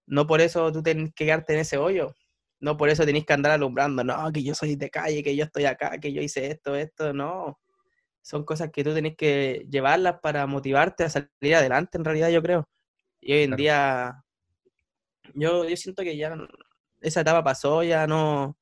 no 0.09 0.25
por 0.25 0.41
eso 0.41 0.71
tú 0.71 0.81
tenés 0.81 1.13
que 1.13 1.25
quedarte 1.25 1.53
en 1.53 1.59
ese 1.59 1.77
hoyo. 1.77 2.13
No 2.59 2.75
por 2.75 2.89
eso 2.89 3.05
tenés 3.05 3.25
que 3.25 3.31
andar 3.33 3.53
alumbrando, 3.53 4.03
no, 4.03 4.31
que 4.33 4.43
yo 4.43 4.53
soy 4.53 4.75
de 4.75 4.89
calle, 4.89 5.23
que 5.23 5.35
yo 5.35 5.45
estoy 5.45 5.65
acá, 5.65 5.97
que 5.99 6.11
yo 6.11 6.21
hice 6.21 6.47
esto, 6.51 6.75
esto, 6.75 7.13
no. 7.13 7.57
Son 8.21 8.43
cosas 8.43 8.69
que 8.73 8.83
tú 8.83 8.93
tenés 8.93 9.15
que 9.15 9.65
llevarlas 9.69 10.19
para 10.21 10.45
motivarte 10.45 11.05
a 11.05 11.09
salir 11.09 11.55
adelante, 11.55 11.97
en 11.97 12.03
realidad, 12.03 12.29
yo 12.29 12.41
creo. 12.41 12.67
Y 13.21 13.33
hoy 13.33 13.43
en 13.43 13.49
Claro. 13.51 13.57
día, 13.61 14.23
yo, 15.35 15.69
yo 15.69 15.77
siento 15.77 16.03
que 16.03 16.17
ya 16.17 16.35
esa 16.99 17.21
etapa 17.21 17.43
pasó, 17.43 17.83
ya 17.83 18.07
no 18.07 18.57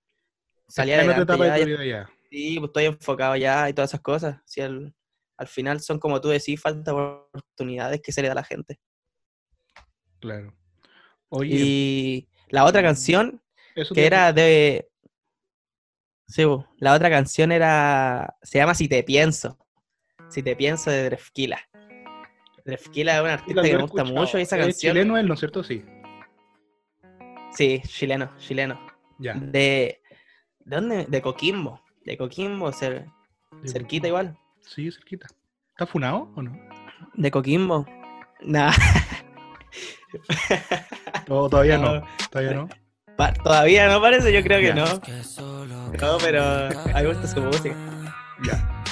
salí 0.68 0.92
adelante, 0.92 1.24
etapa 1.24 1.46
ya, 1.48 1.54
de 1.54 1.60
tu 1.62 1.66
vida 1.68 1.86
ya. 1.86 2.10
Sí, 2.30 2.60
pues 2.60 2.70
estoy 2.70 2.86
enfocado 2.86 3.36
ya 3.38 3.70
y 3.70 3.74
todas 3.74 3.90
esas 3.90 4.02
cosas. 4.02 4.38
Sí, 4.46 4.62
al 4.62 5.48
final 5.48 5.80
son 5.80 5.98
como 5.98 6.20
tú 6.22 6.28
decís, 6.28 6.62
falta 6.62 6.92
de 6.92 6.98
oportunidades 6.98 8.02
que 8.02 8.12
se 8.12 8.22
le 8.22 8.28
da 8.28 8.34
a 8.34 8.36
la 8.36 8.44
gente. 8.44 8.80
Claro. 10.20 10.54
Oye, 11.30 11.56
Y 11.56 12.28
la 12.50 12.66
otra 12.66 12.82
canción 12.82 13.42
eso 13.76 13.94
que 13.94 14.06
era 14.06 14.34
de. 14.34 14.90
Sí, 16.28 16.44
la 16.80 16.94
otra 16.94 17.10
canción 17.10 17.52
era. 17.52 18.36
Se 18.44 18.58
llama 18.58 18.74
Si 18.76 18.88
te 18.88 19.04
pienso. 19.04 19.58
Si 20.30 20.44
te 20.44 20.56
pienso 20.56 20.90
de 20.92 21.04
Drefkila. 21.06 21.60
Drefkila 22.66 23.16
es 23.18 23.22
un 23.24 23.30
artista 23.30 23.62
que 23.62 23.74
me 23.76 23.82
gusta 23.84 24.02
escuchado. 24.02 24.20
mucho 24.26 24.40
y 24.40 24.42
esa 24.42 24.58
Es 24.58 24.64
canción. 24.66 24.94
chileno 24.94 25.18
él, 25.18 25.28
¿no 25.28 25.34
es 25.36 25.40
cierto? 25.40 25.64
Sí. 25.64 25.86
Sí, 27.54 27.82
chileno, 27.86 28.36
chileno. 28.38 28.80
Ya. 29.20 29.36
De. 29.36 30.02
¿De 30.60 30.76
dónde? 30.76 31.06
De 31.06 31.22
Coquimbo. 31.22 31.82
De 32.04 32.18
Coquimbo, 32.18 32.72
cer- 32.72 33.10
cerquita 33.66 34.08
igual. 34.08 34.38
Sí, 34.62 34.92
cerquita. 34.92 35.28
¿Está 35.70 35.86
funado 35.88 36.30
o 36.36 36.42
no? 36.42 36.60
De 37.14 37.32
Coquimbo. 37.32 37.86
Nah, 38.42 38.72
O 41.30 41.50
todavía 41.50 41.78
no. 41.78 41.96
no, 41.96 42.08
Todavía 42.30 42.54
no. 42.54 42.70
todavía 43.44 43.88
no 43.88 44.02
parece, 44.02 44.32
yo 44.32 44.42
creo 44.44 44.60
que 44.60 44.74
no. 44.74 44.86
No, 44.86 46.18
pero 46.22 46.44
a 46.44 46.70
mí 46.70 47.04
me 47.04 47.08
gusta 47.08 47.28
su 47.28 47.42
música. 47.42 47.76
Ya. 48.44 48.84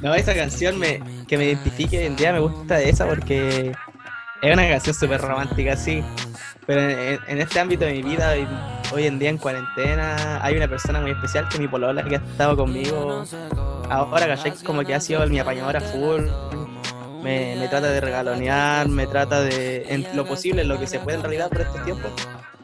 No, 0.00 0.14
esa 0.14 0.34
canción 0.34 0.78
me, 0.78 1.00
que 1.26 1.36
me 1.38 1.44
identifique 1.44 1.98
hoy 1.98 2.06
en 2.06 2.16
día 2.16 2.32
me 2.32 2.40
gusta 2.40 2.76
de 2.76 2.88
esa 2.90 3.06
porque 3.06 3.72
es 4.42 4.52
una 4.52 4.68
canción 4.68 4.94
súper 4.94 5.20
romántica, 5.20 5.76
sí. 5.76 6.02
Pero 6.66 6.80
en, 6.80 7.20
en 7.26 7.38
este 7.40 7.60
ámbito 7.60 7.84
de 7.84 7.92
mi 7.92 8.02
vida, 8.02 8.32
hoy, 8.32 8.46
hoy 8.92 9.06
en 9.06 9.18
día 9.18 9.30
en 9.30 9.38
cuarentena, 9.38 10.44
hay 10.44 10.56
una 10.56 10.68
persona 10.68 11.00
muy 11.00 11.10
especial 11.12 11.48
que 11.48 11.54
es 11.54 11.60
mi 11.60 11.68
polola 11.68 12.02
que 12.04 12.16
ha 12.16 12.18
estado 12.18 12.56
conmigo. 12.56 13.24
Ahora, 13.90 14.26
¿cachai? 14.26 14.52
Como 14.64 14.82
que 14.84 14.94
ha 14.94 15.00
sido 15.00 15.26
mi 15.26 15.38
apañadora 15.38 15.80
full. 15.80 16.22
Me, 17.22 17.56
me 17.56 17.68
trata 17.68 17.88
de 17.88 18.00
regalonear, 18.00 18.88
me 18.88 19.06
trata 19.06 19.40
de, 19.40 19.84
en 19.88 20.06
lo 20.16 20.24
posible, 20.26 20.62
en 20.62 20.68
lo 20.68 20.78
que 20.78 20.86
se 20.86 20.98
puede 20.98 21.16
en 21.18 21.22
realidad 21.22 21.48
por 21.48 21.60
estos 21.60 21.84
tiempos. 21.84 22.10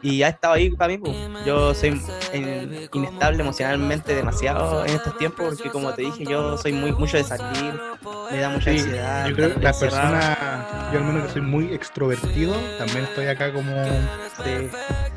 Y 0.01 0.23
ha 0.23 0.29
estado 0.29 0.53
ahí 0.53 0.69
para 0.69 0.89
mí. 0.93 0.97
pues. 0.97 1.13
Yo 1.45 1.73
soy 1.73 2.01
en- 2.33 2.87
inestable 2.93 3.41
emocionalmente 3.41 4.15
demasiado 4.15 4.85
en 4.85 4.91
estos 4.95 5.17
tiempos 5.17 5.55
porque, 5.55 5.69
como 5.69 5.93
te 5.93 6.03
dije, 6.03 6.25
yo 6.25 6.57
soy 6.57 6.71
muy 6.73 6.91
mucho 6.93 7.17
de 7.17 7.23
salir, 7.25 7.73
me 8.31 8.37
da 8.39 8.49
mucha 8.49 8.71
Sí, 8.71 8.79
ansiedad. 8.79 9.27
yo 9.27 9.35
creo 9.35 9.53
que 9.55 9.59
las 9.61 9.81
encerrado. 9.81 10.11
personas, 10.17 10.67
yo 10.93 10.99
al 10.99 11.05
menos 11.05 11.27
que 11.27 11.33
soy 11.33 11.41
muy 11.41 11.73
extrovertido, 11.73 12.53
también 12.77 13.03
estoy 13.03 13.27
acá 13.27 13.51
como... 13.53 13.71
Sí. 14.43 14.69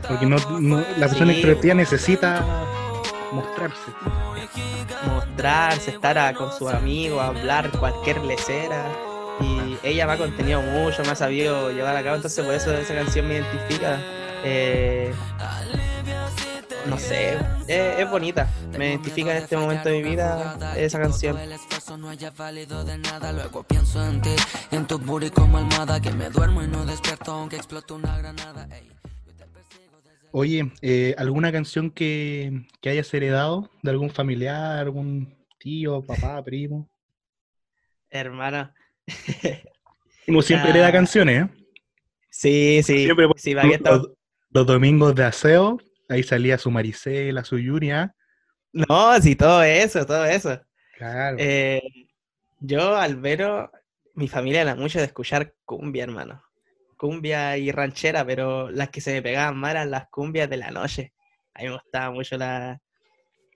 Porque 0.08 0.26
no, 0.26 0.36
no- 0.60 0.84
la 0.96 1.06
persona 1.06 1.26
Sí. 1.26 1.38
extrovertida 1.38 1.74
necesita 1.74 2.44
mostrarse. 3.32 3.90
mostrarse, 5.06 5.90
estar 5.90 6.18
a- 6.18 6.34
con 6.34 6.52
sus 6.52 6.70
amigos, 6.72 7.22
hablar 7.22 7.70
cualquier 7.70 8.18
lecera. 8.22 8.84
Y 9.40 9.78
ella 9.82 10.06
me 10.06 10.12
ha 10.12 10.18
contenido 10.18 10.60
mucho, 10.62 11.02
me 11.02 11.10
ha 11.10 11.14
sabido 11.14 11.70
llevar 11.70 11.96
a 11.96 12.02
cabo, 12.02 12.16
entonces 12.16 12.44
por 12.44 12.54
eso 12.54 12.72
esa 12.72 12.94
canción 12.94 13.26
me 13.26 13.34
identifica. 13.34 14.00
Eh, 14.44 15.12
no 16.86 16.98
sé, 16.98 17.38
es, 17.68 17.98
es 18.00 18.10
bonita, 18.10 18.48
me 18.76 18.90
identifica 18.90 19.36
en 19.36 19.42
este 19.42 19.56
momento 19.56 19.88
de 19.88 20.02
mi 20.02 20.10
vida 20.10 20.74
esa 20.76 21.00
canción. 21.00 21.38
Oye, 30.34 30.72
eh, 30.80 31.14
¿alguna 31.18 31.52
canción 31.52 31.90
que, 31.90 32.66
que 32.80 32.88
hayas 32.88 33.12
heredado 33.12 33.70
de 33.82 33.90
algún 33.90 34.10
familiar, 34.10 34.78
algún 34.78 35.36
tío, 35.58 36.02
papá, 36.02 36.42
primo? 36.42 36.88
Hermano. 38.10 38.72
Uno 40.28 40.42
siempre 40.42 40.68
Ah. 40.70 40.74
hereda 40.74 40.92
canciones, 40.92 41.44
¿eh? 41.44 41.48
Sí, 42.30 42.80
sí, 42.82 43.04
Siempre 43.04 43.26
los, 43.26 44.10
los 44.50 44.66
domingos 44.66 45.14
de 45.14 45.24
aseo, 45.24 45.78
ahí 46.08 46.22
salía 46.22 46.56
su 46.58 46.70
Maricela, 46.70 47.44
su 47.44 47.58
Yuria. 47.58 48.14
No, 48.72 49.20
sí, 49.20 49.36
todo 49.36 49.62
eso, 49.62 50.06
todo 50.06 50.24
eso. 50.24 50.58
Claro. 50.96 51.36
Eh, 51.38 51.82
yo, 52.60 52.96
Albero, 52.96 53.70
mi 54.14 54.28
familia 54.28 54.62
era 54.62 54.74
mucho 54.74 54.98
de 54.98 55.04
escuchar 55.06 55.54
cumbia, 55.64 56.04
hermano. 56.04 56.42
Cumbia 56.96 57.58
y 57.58 57.70
ranchera, 57.70 58.24
pero 58.24 58.70
las 58.70 58.88
que 58.88 59.00
se 59.00 59.12
me 59.12 59.22
pegaban 59.22 59.56
más 59.58 59.72
eran 59.72 59.90
las 59.90 60.08
cumbias 60.08 60.48
de 60.48 60.56
la 60.56 60.70
noche. 60.70 61.12
A 61.54 61.62
mí 61.62 61.68
me 61.68 61.74
gustaba 61.74 62.10
mucho 62.12 62.38
la... 62.38 62.80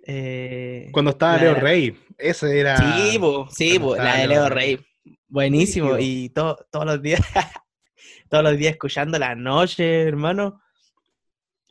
eh, 0.07 0.89
Cuando 0.93 1.13
estaba 1.13 1.37
la 1.37 1.43
Leo 1.45 1.55
Rey, 1.55 1.99
ese 2.19 2.59
era... 2.61 2.77
Sí, 2.77 3.19
po, 3.19 3.49
sí, 3.51 3.79
la 3.79 4.17
de 4.19 4.27
Leo 4.27 4.41
Leo 4.43 4.49
Rey. 4.51 4.77
Rey. 4.77 4.87
Buenísimo. 5.29 5.99
Y 5.99 6.29
to- 6.31 6.59
todos 6.71 6.87
los 6.87 7.03
días, 7.03 7.21
todos 8.31 8.45
los 8.45 8.57
días 8.57 8.73
escuchando 8.73 9.19
la 9.19 9.35
noche, 9.35 10.03
hermano. 10.03 10.61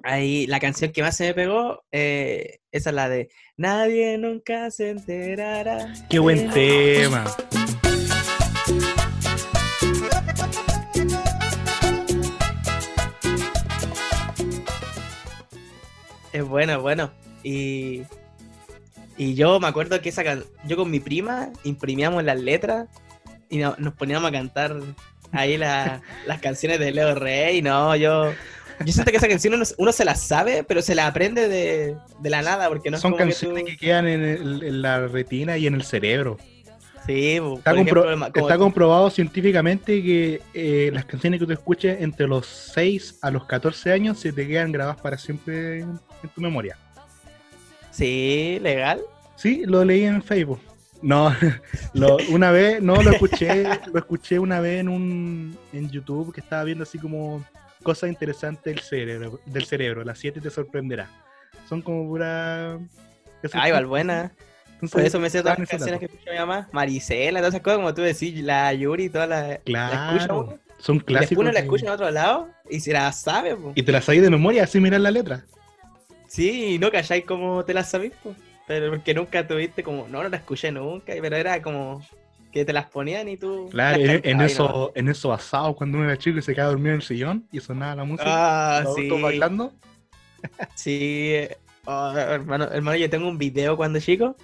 Ahí, 0.03 0.45
la 0.47 0.59
canción 0.59 0.91
que 0.91 1.01
más 1.01 1.17
se 1.17 1.27
me 1.27 1.33
pegó, 1.33 1.83
eh, 1.91 2.59
esa 2.71 2.89
es 2.91 2.95
la 2.95 3.09
de 3.09 3.29
Nadie 3.57 4.17
nunca 4.17 4.69
se 4.69 4.89
enterará. 4.91 5.93
Qué 6.09 6.19
buen 6.19 6.49
tema. 6.51 7.25
Es 16.33 16.43
bueno, 16.47 16.73
es 16.73 16.79
bueno. 16.81 17.11
Y, 17.43 18.01
y 19.17 19.35
yo 19.35 19.59
me 19.59 19.67
acuerdo 19.67 20.01
que 20.01 20.09
esa 20.09 20.23
can- 20.23 20.43
yo 20.67 20.75
con 20.75 20.89
mi 20.91 20.99
prima 20.99 21.49
imprimíamos 21.63 22.23
las 22.23 22.39
letras 22.39 22.87
y 23.49 23.57
no- 23.59 23.75
nos 23.77 23.93
poníamos 23.93 24.29
a 24.29 24.31
cantar 24.31 24.75
ahí 25.31 25.57
la- 25.57 26.01
las 26.27 26.39
canciones 26.41 26.79
de 26.79 26.91
Leo 26.91 27.15
Rey. 27.15 27.61
No, 27.61 27.95
yo, 27.95 28.31
yo 28.85 28.93
siento 28.93 29.11
que 29.11 29.17
esa 29.17 29.27
canción 29.27 29.53
uno, 29.53 29.63
uno 29.77 29.91
se 29.91 30.05
la 30.05 30.15
sabe, 30.15 30.63
pero 30.63 30.81
se 30.81 30.95
la 30.95 31.07
aprende 31.07 31.47
de, 31.47 31.95
de 32.19 32.29
la 32.29 32.41
nada, 32.41 32.67
porque 32.69 32.89
no 32.89 32.97
es 32.97 33.01
Son 33.01 33.11
como 33.11 33.23
que 33.23 33.29
canciones 33.31 33.63
tú- 33.63 33.69
que 33.69 33.77
quedan 33.77 34.07
en, 34.07 34.23
el- 34.23 34.63
en 34.63 34.81
la 34.81 35.07
retina 35.07 35.57
y 35.57 35.67
en 35.67 35.75
el 35.75 35.83
cerebro. 35.83 36.37
Sí, 37.05 37.35
Está, 37.35 37.71
compro- 37.73 38.03
ejemplo, 38.03 38.31
como- 38.33 38.47
está 38.47 38.57
comprobado 38.57 39.09
científicamente 39.11 40.01
que 40.01 40.41
eh, 40.55 40.89
las 40.91 41.05
canciones 41.05 41.39
que 41.39 41.45
tú 41.45 41.51
escuches 41.53 42.01
entre 42.01 42.27
los 42.27 42.47
6 42.47 43.19
a 43.21 43.29
los 43.29 43.45
14 43.45 43.91
años 43.91 44.19
se 44.19 44.33
te 44.33 44.47
quedan 44.47 44.71
grabadas 44.71 44.99
para 45.01 45.15
siempre 45.17 45.81
en, 45.81 45.99
en 46.23 46.29
tu 46.33 46.41
memoria. 46.41 46.75
Sí, 47.91 48.57
legal. 48.61 49.01
Sí, 49.35 49.63
lo 49.65 49.85
leí 49.85 50.03
en 50.05 50.21
Facebook. 50.23 50.59
No, 51.01 51.33
lo- 51.93 52.17
una 52.29 52.51
vez, 52.51 52.81
no, 52.81 53.01
lo 53.01 53.11
escuché, 53.11 53.63
lo 53.91 53.99
escuché 53.99 54.39
una 54.39 54.59
vez 54.59 54.79
en 54.81 54.89
un 54.89 55.57
en 55.73 55.89
YouTube 55.89 56.33
que 56.33 56.41
estaba 56.41 56.63
viendo 56.63 56.83
así 56.83 56.97
como 56.97 57.43
cosas 57.83 58.09
interesantes 58.09 58.63
del 58.75 58.79
cerebro, 58.83 59.39
del 59.45 59.65
cerebro. 59.65 60.03
Las 60.03 60.17
7 60.19 60.41
te 60.41 60.49
sorprenderá. 60.49 61.09
Son 61.69 61.81
como 61.81 62.07
pura. 62.07 62.77
Ah, 63.53 63.67
igual 63.67 63.85
buena. 63.85 64.31
Entonces, 64.75 64.91
Por 64.91 65.01
eso 65.03 65.19
me 65.19 65.29
sé 65.29 65.41
todas 65.41 65.57
las 65.59 65.69
canciones 65.69 65.99
que 65.99 66.05
escucha 66.05 66.31
mi 66.31 66.37
mamá. 66.37 66.67
Maricela, 66.71 67.39
todas 67.39 67.53
esas 67.53 67.63
cosas, 67.63 67.77
como 67.77 67.93
tú 67.93 68.01
decís, 68.01 68.35
la 68.43 68.73
Yuri, 68.73 69.09
todas 69.09 69.29
las. 69.29 69.47
la 69.49 69.57
Claro, 69.63 70.39
uno. 70.41 70.59
son 70.79 70.97
después 70.97 71.03
clásicos. 71.05 71.41
uno 71.43 71.51
la 71.51 71.59
escucha 71.59 71.85
en 71.85 71.91
otro 71.91 72.09
lado 72.11 72.49
y 72.69 72.79
se 72.79 72.91
la 72.91 73.11
sabe, 73.11 73.55
po. 73.55 73.71
Y 73.75 73.83
te 73.83 73.91
las 73.91 74.03
sabes 74.05 74.21
de 74.21 74.29
memoria, 74.29 74.63
así 74.63 74.79
miras 74.79 74.99
la 75.01 75.11
letra. 75.11 75.45
Sí, 76.27 76.73
y 76.75 76.79
no 76.79 76.91
calláis 76.91 77.23
como 77.25 77.63
te 77.63 77.73
las 77.73 77.89
sabís, 77.89 78.11
po. 78.23 78.35
Pero 78.67 78.89
porque 78.89 79.13
nunca 79.13 79.47
tuviste 79.47 79.83
como, 79.83 80.07
no, 80.07 80.23
no 80.23 80.29
la 80.29 80.37
escuché 80.37 80.71
nunca, 80.71 81.13
pero 81.21 81.35
era 81.35 81.61
como 81.61 82.01
que 82.51 82.65
te 82.65 82.73
las 82.73 82.89
ponían 82.89 83.27
y 83.27 83.37
tú. 83.37 83.67
Claro, 83.69 83.97
en, 83.97 84.09
en 84.09 84.21
cantabas 84.21 84.33
nomás. 84.33 84.51
eso, 84.51 84.91
en 84.95 85.09
esos 85.09 85.33
asados 85.33 85.75
cuando 85.75 85.97
uno 85.97 86.07
era 86.07 86.17
chico 86.17 86.39
y 86.39 86.41
se 86.41 86.53
quedaba 86.53 86.71
dormido 86.71 86.91
en 86.91 86.95
el 86.95 87.01
sillón 87.01 87.47
y 87.51 87.59
sonaba 87.59 87.95
la 87.95 88.03
música. 88.05 88.25
Ah, 88.27 88.85
sí. 88.95 89.09
bailando. 89.09 89.73
Sí, 90.75 91.31
eh, 91.33 91.57
oh, 91.85 92.13
hermano, 92.15 92.65
hermano, 92.71 92.97
yo 92.97 93.09
tengo 93.09 93.27
un 93.27 93.37
video 93.37 93.75
cuando 93.75 93.99
chico, 93.99 94.35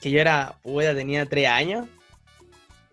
que 0.00 0.10
yo 0.10 0.20
era, 0.20 0.56
puta, 0.62 0.94
tenía 0.94 1.26
tres 1.26 1.48
años, 1.48 1.86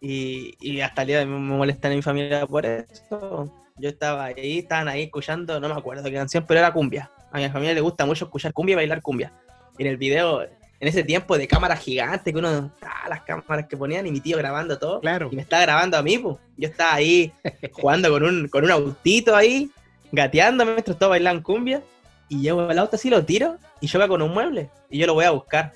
y, 0.01 0.55
y 0.59 0.81
hasta 0.81 1.01
el 1.01 1.07
día 1.07 1.17
de 1.19 1.25
hoy 1.25 1.31
me 1.31 1.39
molestan 1.39 1.91
en 1.91 1.97
mi 1.97 2.01
familia 2.01 2.45
por 2.45 2.65
eso. 2.65 3.51
Yo 3.77 3.89
estaba 3.89 4.25
ahí, 4.25 4.59
estaban 4.59 4.87
ahí 4.87 5.03
escuchando, 5.03 5.59
no 5.59 5.69
me 5.69 5.75
acuerdo 5.75 6.03
qué 6.03 6.13
canción, 6.13 6.45
pero 6.47 6.59
era 6.59 6.73
cumbia. 6.73 7.11
A 7.31 7.39
mi 7.39 7.49
familia 7.49 7.73
le 7.73 7.81
gusta 7.81 8.05
mucho 8.05 8.25
escuchar 8.25 8.53
cumbia 8.53 8.73
y 8.73 8.75
bailar 8.75 9.01
cumbia. 9.01 9.31
Y 9.77 9.83
en 9.83 9.89
el 9.89 9.97
video, 9.97 10.45
en 10.79 10.87
ese 10.87 11.03
tiempo 11.03 11.37
de 11.37 11.47
cámaras 11.47 11.79
gigantes, 11.79 12.31
que 12.31 12.37
uno, 12.39 12.71
ah, 12.83 13.09
las 13.09 13.21
cámaras 13.23 13.67
que 13.67 13.75
ponían, 13.77 14.05
y 14.05 14.11
mi 14.11 14.19
tío 14.19 14.37
grabando 14.37 14.77
todo, 14.77 14.99
Claro. 15.01 15.29
y 15.31 15.35
me 15.35 15.41
estaba 15.41 15.63
grabando 15.63 15.97
a 15.97 16.03
mí, 16.03 16.17
pues. 16.17 16.37
Yo 16.57 16.67
estaba 16.69 16.93
ahí 16.95 17.31
jugando 17.73 18.09
con 18.11 18.23
un, 18.23 18.47
con 18.47 18.63
un 18.63 18.71
autito 18.71 19.35
ahí, 19.35 19.71
gateando 20.11 20.65
mientras 20.65 20.97
todos 20.97 21.09
bailaban 21.11 21.41
cumbia. 21.41 21.81
Y 22.29 22.41
llevo 22.41 22.69
el 22.69 22.77
auto 22.77 22.97
así, 22.97 23.09
lo 23.09 23.23
tiro 23.25 23.57
y 23.79 23.87
choca 23.87 24.07
con 24.07 24.21
un 24.21 24.33
mueble. 24.33 24.69
Y 24.89 24.97
yo 24.99 25.07
lo 25.07 25.13
voy 25.13 25.25
a 25.25 25.31
buscar. 25.31 25.73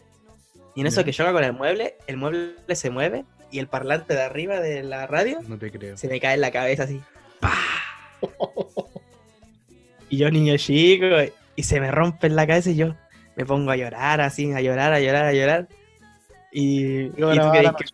Y 0.76 0.82
en 0.82 0.88
eso 0.88 1.04
que 1.04 1.12
choca 1.14 1.32
con 1.32 1.44
el 1.44 1.54
mueble, 1.54 1.96
el 2.08 2.18
mueble 2.18 2.54
se 2.76 2.90
mueve 2.90 3.24
y 3.52 3.60
el 3.60 3.68
parlante 3.68 4.14
de 4.14 4.22
arriba 4.22 4.60
de 4.60 4.84
la 4.84 5.08
radio 5.08 5.40
No 5.48 5.58
te 5.58 5.72
creo. 5.72 5.98
se 5.98 6.08
me 6.08 6.20
cae 6.20 6.36
en 6.36 6.42
la 6.42 6.52
cabeza 6.52 6.84
así. 6.84 7.02
¡Pah! 7.40 7.58
Y 10.10 10.18
yo, 10.18 10.30
niño 10.30 10.58
chico, 10.58 11.06
y 11.56 11.64
se 11.64 11.80
me 11.80 11.90
rompe 11.90 12.28
en 12.28 12.36
la 12.36 12.46
cabeza 12.46 12.70
y 12.72 12.76
yo 12.76 12.96
me 13.36 13.46
pongo 13.46 13.72
a 13.72 13.76
llorar 13.76 14.22
así, 14.22 14.52
a 14.52 14.62
llorar, 14.62 14.94
a 14.94 15.00
llorar, 15.00 15.26
a 15.26 15.34
llorar. 15.34 15.68
Y, 16.52 17.04
y 17.06 17.10
tú 17.12 17.28
grababa 17.28 17.52
crees 17.52 17.64
la 17.66 17.74
que- 17.76 17.86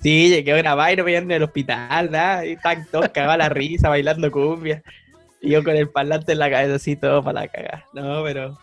Sí, 0.00 0.28
llegué 0.28 0.52
a 0.52 0.56
grabar 0.58 0.92
y 0.92 0.96
no 0.96 1.04
me 1.04 1.16
en 1.16 1.30
el 1.30 1.42
hospital, 1.42 2.10
nada. 2.10 2.44
Y 2.46 2.52
estaban 2.52 2.86
todos 2.90 3.08
cagados 3.08 3.38
la 3.38 3.48
risa, 3.48 3.88
bailando 3.88 4.30
cumbia. 4.30 4.82
Y 5.40 5.50
yo 5.50 5.64
con 5.64 5.74
el 5.76 5.88
parlante 5.88 6.32
en 6.32 6.38
la 6.38 6.50
cabeza 6.50 6.74
así, 6.76 6.96
todo 6.96 7.24
para 7.24 7.40
la 7.42 7.48
cagada. 7.48 7.84
No, 7.92 8.22
pero 8.22 8.58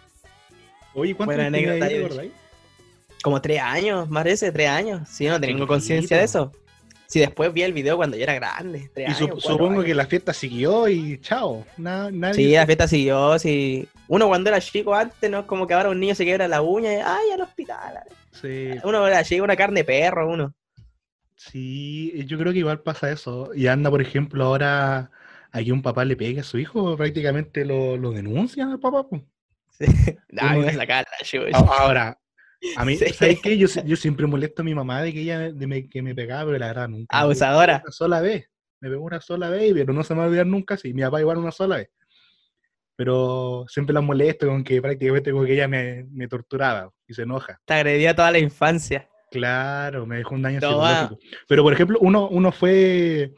Oye, 0.93 1.15
¿cuánto 1.15 1.33
Buena 1.35 1.51
tenía 1.51 1.71
anécdota, 1.73 2.21
ahí, 2.21 2.31
como 3.23 3.41
tres 3.41 3.59
años, 3.61 4.09
más 4.09 4.23
de 4.25 4.51
tres 4.51 4.69
años. 4.69 5.09
Sí, 5.09 5.25
no 5.25 5.39
tengo 5.41 5.65
conciencia 5.65 6.17
de 6.17 6.23
eso. 6.23 6.51
Si 7.07 7.19
después 7.19 7.51
vi 7.53 7.63
el 7.63 7.73
video 7.73 7.95
cuando 7.97 8.15
yo 8.17 8.23
era 8.23 8.33
grande. 8.35 8.89
Tres 8.93 9.09
Y 9.09 9.11
años, 9.11 9.19
sup- 9.37 9.39
supongo 9.41 9.71
años. 9.71 9.85
que 9.85 9.95
la 9.95 10.05
fiesta 10.05 10.33
siguió 10.33 10.87
y 10.87 11.19
chao. 11.19 11.65
Na- 11.77 12.11
nadie 12.11 12.33
Sí, 12.35 12.51
la 12.53 12.65
fiesta 12.65 12.87
siguió, 12.87 13.39
sí. 13.39 13.87
Uno 14.13 14.27
cuando 14.27 14.49
era 14.49 14.61
chico 14.61 14.93
antes, 14.93 15.29
¿no? 15.29 15.47
Como 15.47 15.65
que 15.65 15.73
ahora 15.73 15.89
un 15.89 15.99
niño 15.99 16.13
se 16.13 16.23
quiebra 16.23 16.47
la 16.47 16.61
uña 16.61 16.93
y 16.93 16.97
¡ay, 16.97 17.31
al 17.33 17.41
hospital! 17.41 17.99
Sí, 18.31 18.69
Uno 18.83 19.07
era 19.07 19.23
chico, 19.23 19.43
una 19.43 19.55
carne 19.55 19.79
de 19.79 19.85
perro, 19.85 20.29
uno. 20.29 20.53
sí, 21.35 22.23
yo 22.27 22.37
creo 22.37 22.53
que 22.53 22.59
igual 22.59 22.81
pasa 22.81 23.11
eso. 23.11 23.49
Y 23.55 23.65
anda, 23.67 23.89
por 23.89 24.01
ejemplo, 24.01 24.43
ahora 24.45 25.09
aquí 25.51 25.71
un 25.71 25.81
papá 25.81 26.05
le 26.05 26.15
pega 26.15 26.41
a 26.41 26.43
su 26.43 26.59
hijo, 26.59 26.95
prácticamente 26.95 27.65
lo, 27.65 27.97
lo 27.97 28.11
denuncia 28.11 28.65
al 28.65 28.79
papá. 28.79 29.07
po. 29.07 29.19
Sí. 29.71 29.85
Sacaba 30.29 31.03
la 31.51 31.57
Ahora, 31.57 32.19
a 32.77 32.85
mí, 32.85 32.95
Sí. 32.97 33.11
¿sabes 33.13 33.39
qué? 33.41 33.57
Yo, 33.57 33.67
yo 33.83 33.95
siempre 33.95 34.27
molesto 34.27 34.61
a 34.61 34.65
mi 34.65 34.75
mamá 34.75 35.01
de 35.01 35.11
que 35.11 35.21
ella 35.21 35.51
de 35.51 35.67
me, 35.67 35.89
que 35.89 36.01
me 36.03 36.13
pegaba, 36.13 36.45
pero 36.45 36.59
la 36.59 36.67
verdad 36.67 36.87
nunca. 36.87 37.17
Abusadora. 37.17 37.81
Una 37.83 37.91
sola 37.91 38.21
vez. 38.21 38.47
Me 38.79 38.89
pegó 38.89 39.03
una 39.05 39.21
sola 39.21 39.49
vez, 39.49 39.73
pero 39.73 39.91
no 39.93 40.03
se 40.03 40.13
me 40.13 40.19
va 40.19 40.25
a 40.25 40.27
olvidar 40.27 40.45
nunca. 40.45 40.77
Sí, 40.77 40.93
mi 40.93 41.01
papá 41.01 41.19
igual 41.19 41.37
una 41.37 41.51
sola 41.51 41.77
vez. 41.77 41.89
Pero 42.95 43.65
siempre 43.67 43.93
la 43.93 44.01
molesto 44.01 44.47
con 44.47 44.63
que 44.63 44.81
prácticamente 44.81 45.31
como 45.31 45.45
que 45.45 45.53
ella 45.53 45.67
me, 45.67 46.05
me 46.11 46.27
torturaba 46.27 46.91
y 47.07 47.13
se 47.13 47.23
enoja. 47.23 47.59
Te 47.65 47.73
agredía 47.73 48.15
toda 48.15 48.31
la 48.31 48.39
infancia. 48.39 49.09
Claro, 49.33 50.05
me 50.05 50.17
dejó 50.17 50.35
un 50.35 50.43
daño 50.43 50.59
Toma. 50.59 51.01
psicológico. 51.01 51.19
Pero 51.47 51.63
por 51.63 51.73
ejemplo, 51.73 51.97
uno, 52.01 52.29
uno 52.29 52.51
fue. 52.51 53.33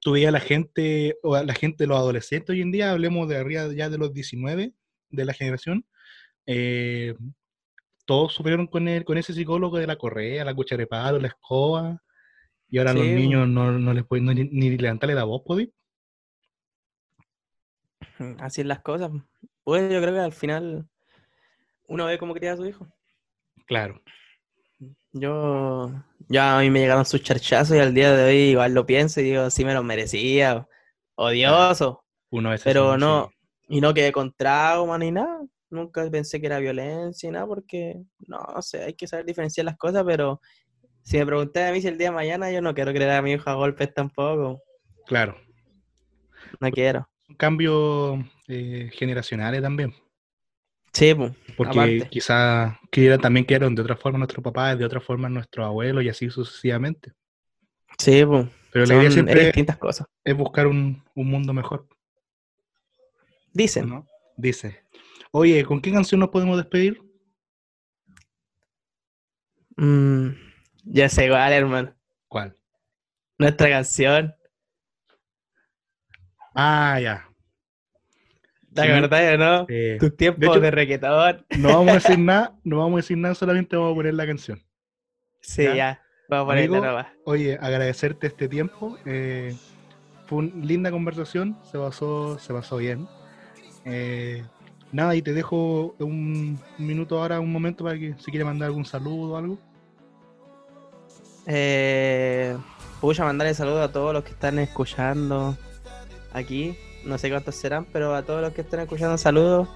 Tú 0.00 0.12
veías 0.12 0.30
a 0.30 0.32
la 0.32 0.40
gente, 0.40 1.16
o 1.22 1.36
a 1.36 1.44
la 1.44 1.54
gente, 1.54 1.86
los 1.86 1.96
adolescentes 1.96 2.50
hoy 2.50 2.62
en 2.62 2.72
día, 2.72 2.90
hablemos 2.90 3.28
de 3.28 3.36
arriba 3.36 3.68
ya 3.72 3.88
de 3.90 3.98
los 3.98 4.12
19 4.12 4.72
de 5.10 5.24
la 5.24 5.32
generación, 5.32 5.84
eh, 6.46 7.14
todos 8.04 8.32
supieron 8.32 8.66
con, 8.66 8.88
el, 8.88 9.04
con 9.04 9.18
ese 9.18 9.32
psicólogo 9.32 9.78
de 9.78 9.86
la 9.86 9.96
correa, 9.96 10.44
la 10.44 10.54
cuchara 10.54 10.80
de 10.80 10.86
palo, 10.86 11.18
la 11.18 11.28
escoba, 11.28 12.02
y 12.68 12.78
ahora 12.78 12.92
a 12.92 12.94
los 12.94 13.04
niños 13.04 13.48
no, 13.48 13.72
no 13.72 13.92
les 13.92 14.04
pueden 14.04 14.26
ni, 14.26 14.44
ni 14.44 14.76
levantarle 14.76 15.14
la 15.14 15.24
voz, 15.24 15.42
¿podí? 15.44 15.72
Así 18.40 18.60
es 18.60 18.66
las 18.66 18.80
cosas. 18.80 19.10
Pues 19.64 19.92
yo 19.92 20.00
creo 20.00 20.14
que 20.14 20.20
al 20.20 20.32
final 20.32 20.88
uno 21.86 22.06
ve 22.06 22.18
cómo 22.18 22.34
cría 22.34 22.52
a 22.52 22.56
su 22.56 22.66
hijo. 22.66 22.86
Claro. 23.66 24.00
Yo, 25.12 25.90
ya 26.28 26.58
a 26.58 26.60
mí 26.60 26.70
me 26.70 26.80
llegaron 26.80 27.04
sus 27.04 27.22
charchazos 27.22 27.76
y 27.76 27.80
al 27.80 27.94
día 27.94 28.12
de 28.14 28.24
hoy 28.24 28.36
igual 28.50 28.74
lo 28.74 28.86
pienso 28.86 29.20
y 29.20 29.24
digo, 29.24 29.50
sí 29.50 29.64
me 29.64 29.74
los 29.74 29.84
merecía. 29.84 30.66
Odioso. 31.14 32.04
Uno 32.30 32.50
veces 32.50 32.64
Pero 32.64 32.96
no, 32.98 33.30
y 33.68 33.80
no 33.80 33.94
quedé 33.94 34.12
con 34.12 34.32
trauma 34.32 34.98
ni 34.98 35.10
nada. 35.10 35.40
Nunca 35.70 36.08
pensé 36.10 36.40
que 36.40 36.46
era 36.46 36.58
violencia 36.58 37.28
y 37.28 37.32
nada, 37.32 37.46
porque 37.46 38.02
no, 38.26 38.38
no 38.54 38.62
sé, 38.62 38.84
hay 38.84 38.94
que 38.94 39.06
saber 39.06 39.26
diferenciar 39.26 39.64
las 39.64 39.76
cosas, 39.76 40.04
pero 40.06 40.40
si 41.02 41.18
me 41.18 41.26
pregunté 41.26 41.66
a 41.66 41.72
mí 41.72 41.80
si 41.80 41.88
el 41.88 41.98
día 41.98 42.08
de 42.08 42.14
mañana, 42.14 42.50
yo 42.50 42.60
no 42.60 42.74
quiero 42.74 42.92
creer 42.92 43.10
a 43.10 43.22
mi 43.22 43.32
hijo 43.32 43.48
a 43.50 43.54
golpes 43.54 43.92
tampoco. 43.92 44.62
Claro. 45.06 45.36
No 46.60 46.70
quiero. 46.70 47.08
Cambios 47.36 48.18
eh, 48.48 48.90
generacionales 48.92 49.62
también. 49.62 49.94
Sí, 50.92 51.14
pues, 51.14 51.32
Porque 51.56 51.78
aparte. 51.78 52.08
quizás 52.10 52.76
quiera, 52.90 53.18
también 53.18 53.44
quedaron 53.46 53.74
de 53.74 53.82
otra 53.82 53.96
forma 53.96 54.18
nuestros 54.18 54.42
papás, 54.42 54.78
de 54.78 54.84
otra 54.84 55.00
forma 55.00 55.28
nuestros 55.28 55.66
abuelos 55.66 56.02
y 56.02 56.08
así 56.08 56.30
sucesivamente. 56.30 57.12
Sí, 57.98 58.24
pues. 58.24 58.46
Pero 58.72 58.86
la 58.86 58.94
idea 58.94 59.08
es 59.08 59.14
siempre 59.14 59.44
distintas 59.46 59.76
cosas. 59.78 60.06
es 60.24 60.36
buscar 60.36 60.66
un, 60.66 61.02
un 61.14 61.26
mundo 61.28 61.52
mejor, 61.52 61.86
Dicen. 63.52 63.88
¿no? 63.88 64.06
Dice. 64.36 64.84
Oye, 65.30 65.64
¿con 65.64 65.80
qué 65.80 65.92
canción 65.92 66.20
nos 66.20 66.28
podemos 66.30 66.56
despedir? 66.56 67.02
Mm, 69.76 70.30
ya 70.84 71.08
sé 71.08 71.26
igual, 71.26 71.52
hermano. 71.52 71.94
¿Cuál? 72.28 72.56
Nuestra 73.38 73.68
canción. 73.68 74.34
Ah, 76.60 76.98
ya. 77.00 77.24
¿Te 78.74 78.82
Sí, 78.82 78.88
o 78.90 79.38
no? 79.38 79.66
Eh, 79.68 79.96
Tus 80.00 80.16
tiempos 80.16 80.48
hecho- 80.48 80.60
de 80.60 80.70
reggaetón. 80.72 81.46
no 81.56 81.68
vamos 81.68 81.88
a 81.90 81.94
decir 81.94 82.18
nada, 82.18 82.52
no 82.64 82.78
vamos 82.78 82.94
a 82.94 82.96
decir 82.96 83.16
nada, 83.16 83.36
solamente 83.36 83.76
vamos 83.76 83.92
a 83.92 83.94
poner 83.94 84.14
la 84.14 84.26
canción. 84.26 84.60
Sí, 85.40 85.62
¿Ya? 85.62 85.74
ya. 85.76 86.02
Vamos 86.28 86.46
a 86.46 86.46
ponerla 86.48 86.80
nomás. 86.80 87.06
Oye, 87.24 87.56
agradecerte 87.60 88.26
este 88.26 88.48
tiempo. 88.48 88.98
eh, 89.06 89.54
fue 90.26 90.38
una 90.38 90.64
linda 90.66 90.90
conversación, 90.90 91.56
se 91.70 91.78
pasó, 91.78 92.40
se 92.40 92.52
pasó 92.52 92.78
bien. 92.78 93.06
Eh, 93.84 94.44
nada, 94.90 95.14
y 95.14 95.22
te 95.22 95.32
dejo 95.34 95.94
un, 96.00 96.58
un 96.78 96.86
minuto 96.86 97.20
ahora, 97.20 97.38
un 97.38 97.52
momento 97.52 97.84
para 97.84 97.96
que 97.96 98.14
si 98.18 98.32
quieres 98.32 98.46
mandar 98.46 98.66
algún 98.66 98.84
saludo 98.84 99.34
o 99.34 99.36
algo. 99.36 99.58
Eh, 101.46 102.56
pucha, 103.00 103.24
mandarle 103.24 103.54
saludos 103.54 103.88
a 103.88 103.92
todos 103.92 104.12
los 104.12 104.24
que 104.24 104.32
están 104.32 104.58
escuchando 104.58 105.56
aquí. 106.32 106.78
No 107.04 107.18
sé 107.18 107.30
cuántos 107.30 107.54
serán, 107.54 107.86
pero 107.92 108.14
a 108.14 108.22
todos 108.22 108.42
los 108.42 108.52
que 108.52 108.62
están 108.62 108.80
escuchando, 108.80 109.16
saludos. 109.18 109.68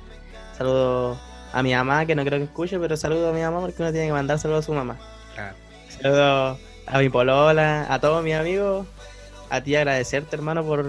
Saludos 0.57 1.19
a 1.53 1.63
mi 1.63 1.75
mamá, 1.75 2.07
que 2.07 2.15
no 2.15 2.25
creo 2.25 2.39
que 2.39 2.45
escuche, 2.45 2.79
pero 2.79 2.97
saludos 2.97 3.31
a 3.31 3.37
mi 3.37 3.43
mamá 3.43 3.61
porque 3.61 3.83
uno 3.83 3.93
tiene 3.93 4.07
que 4.07 4.13
mandar 4.13 4.39
saludos 4.39 4.65
a 4.65 4.67
su 4.67 4.73
mamá. 4.73 4.99
Claro. 5.35 5.57
Saludos 5.89 6.59
a 6.87 6.99
mi 6.99 7.09
polola, 7.09 7.87
a 7.89 8.01
todos 8.01 8.23
mis 8.25 8.35
amigos. 8.35 8.87
A 9.51 9.61
ti 9.61 9.77
agradecerte, 9.77 10.35
hermano, 10.35 10.65
por, 10.65 10.85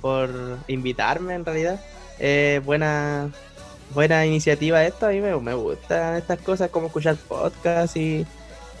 por 0.00 0.30
invitarme, 0.68 1.34
en 1.34 1.44
realidad. 1.44 1.80
Eh, 2.18 2.60
buena, 2.64 3.30
buena 3.94 4.26
iniciativa 4.26 4.84
esta. 4.84 5.08
A 5.08 5.10
mí 5.10 5.20
me, 5.20 5.34
me 5.40 5.54
gustan 5.54 6.16
estas 6.16 6.38
cosas, 6.40 6.70
como 6.70 6.86
escuchar 6.88 7.16
podcast 7.16 7.96
y, 7.96 8.26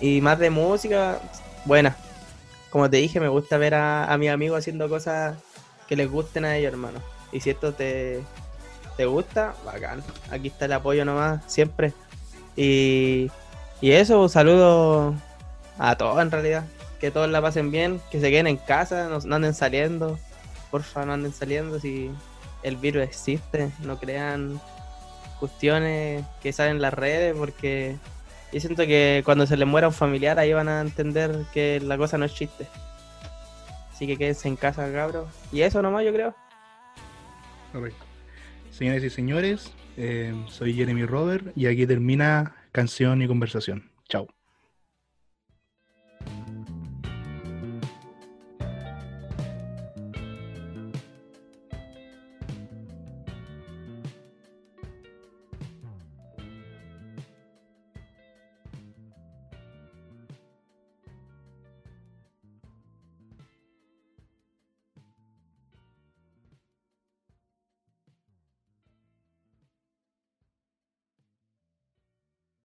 y 0.00 0.20
más 0.20 0.38
de 0.38 0.50
música. 0.50 1.20
Buena. 1.64 1.96
Como 2.70 2.90
te 2.90 2.98
dije, 2.98 3.18
me 3.18 3.28
gusta 3.28 3.56
ver 3.56 3.74
a, 3.74 4.12
a 4.12 4.18
mis 4.18 4.30
amigos 4.30 4.58
haciendo 4.58 4.88
cosas 4.88 5.36
que 5.88 5.96
les 5.96 6.10
gusten 6.10 6.44
a 6.44 6.56
ellos, 6.56 6.72
hermano. 6.72 7.00
Y 7.32 7.40
si 7.40 7.50
esto 7.50 7.72
te, 7.72 8.22
te 8.96 9.06
gusta, 9.06 9.54
bacán. 9.64 10.02
Aquí 10.30 10.48
está 10.48 10.64
el 10.64 10.72
apoyo 10.72 11.04
nomás, 11.04 11.42
siempre. 11.46 11.92
Y, 12.56 13.30
y 13.80 13.92
eso, 13.92 14.22
un 14.22 14.30
saludo 14.30 15.14
a 15.78 15.96
todos 15.96 16.20
en 16.20 16.30
realidad. 16.30 16.64
Que 17.00 17.10
todos 17.10 17.28
la 17.28 17.42
pasen 17.42 17.70
bien, 17.70 18.00
que 18.10 18.20
se 18.20 18.30
queden 18.30 18.46
en 18.46 18.56
casa, 18.56 19.08
no, 19.08 19.34
anden 19.34 19.54
saliendo. 19.54 20.18
Porfa, 20.70 21.04
no 21.04 21.12
anden 21.12 21.32
saliendo 21.32 21.78
si 21.78 22.10
el 22.62 22.76
virus 22.76 23.02
existe. 23.02 23.70
No 23.80 23.98
crean 23.98 24.60
cuestiones 25.38 26.24
que 26.42 26.52
salen 26.52 26.76
en 26.76 26.82
las 26.82 26.94
redes 26.94 27.34
porque 27.36 27.96
yo 28.52 28.60
siento 28.60 28.86
que 28.86 29.20
cuando 29.24 29.46
se 29.46 29.58
les 29.58 29.68
muera 29.68 29.88
un 29.88 29.92
familiar 29.92 30.38
ahí 30.38 30.54
van 30.54 30.68
a 30.68 30.80
entender 30.80 31.44
que 31.52 31.78
la 31.80 31.98
cosa 31.98 32.16
no 32.16 32.24
es 32.24 32.34
chiste. 32.34 32.66
Así 33.96 34.06
que 34.06 34.18
quédense 34.18 34.46
en 34.46 34.56
casa, 34.56 34.92
cabros. 34.92 35.26
Y 35.50 35.62
eso 35.62 35.80
nomás 35.80 36.04
yo 36.04 36.12
creo. 36.12 36.34
Correcto. 37.72 38.04
Señores 38.70 39.02
y 39.02 39.08
señores, 39.08 39.72
eh, 39.96 40.34
soy 40.48 40.74
Jeremy 40.74 41.06
Robert 41.06 41.46
y 41.56 41.64
aquí 41.64 41.86
termina 41.86 42.56
Canción 42.72 43.22
y 43.22 43.26
Conversación. 43.26 43.88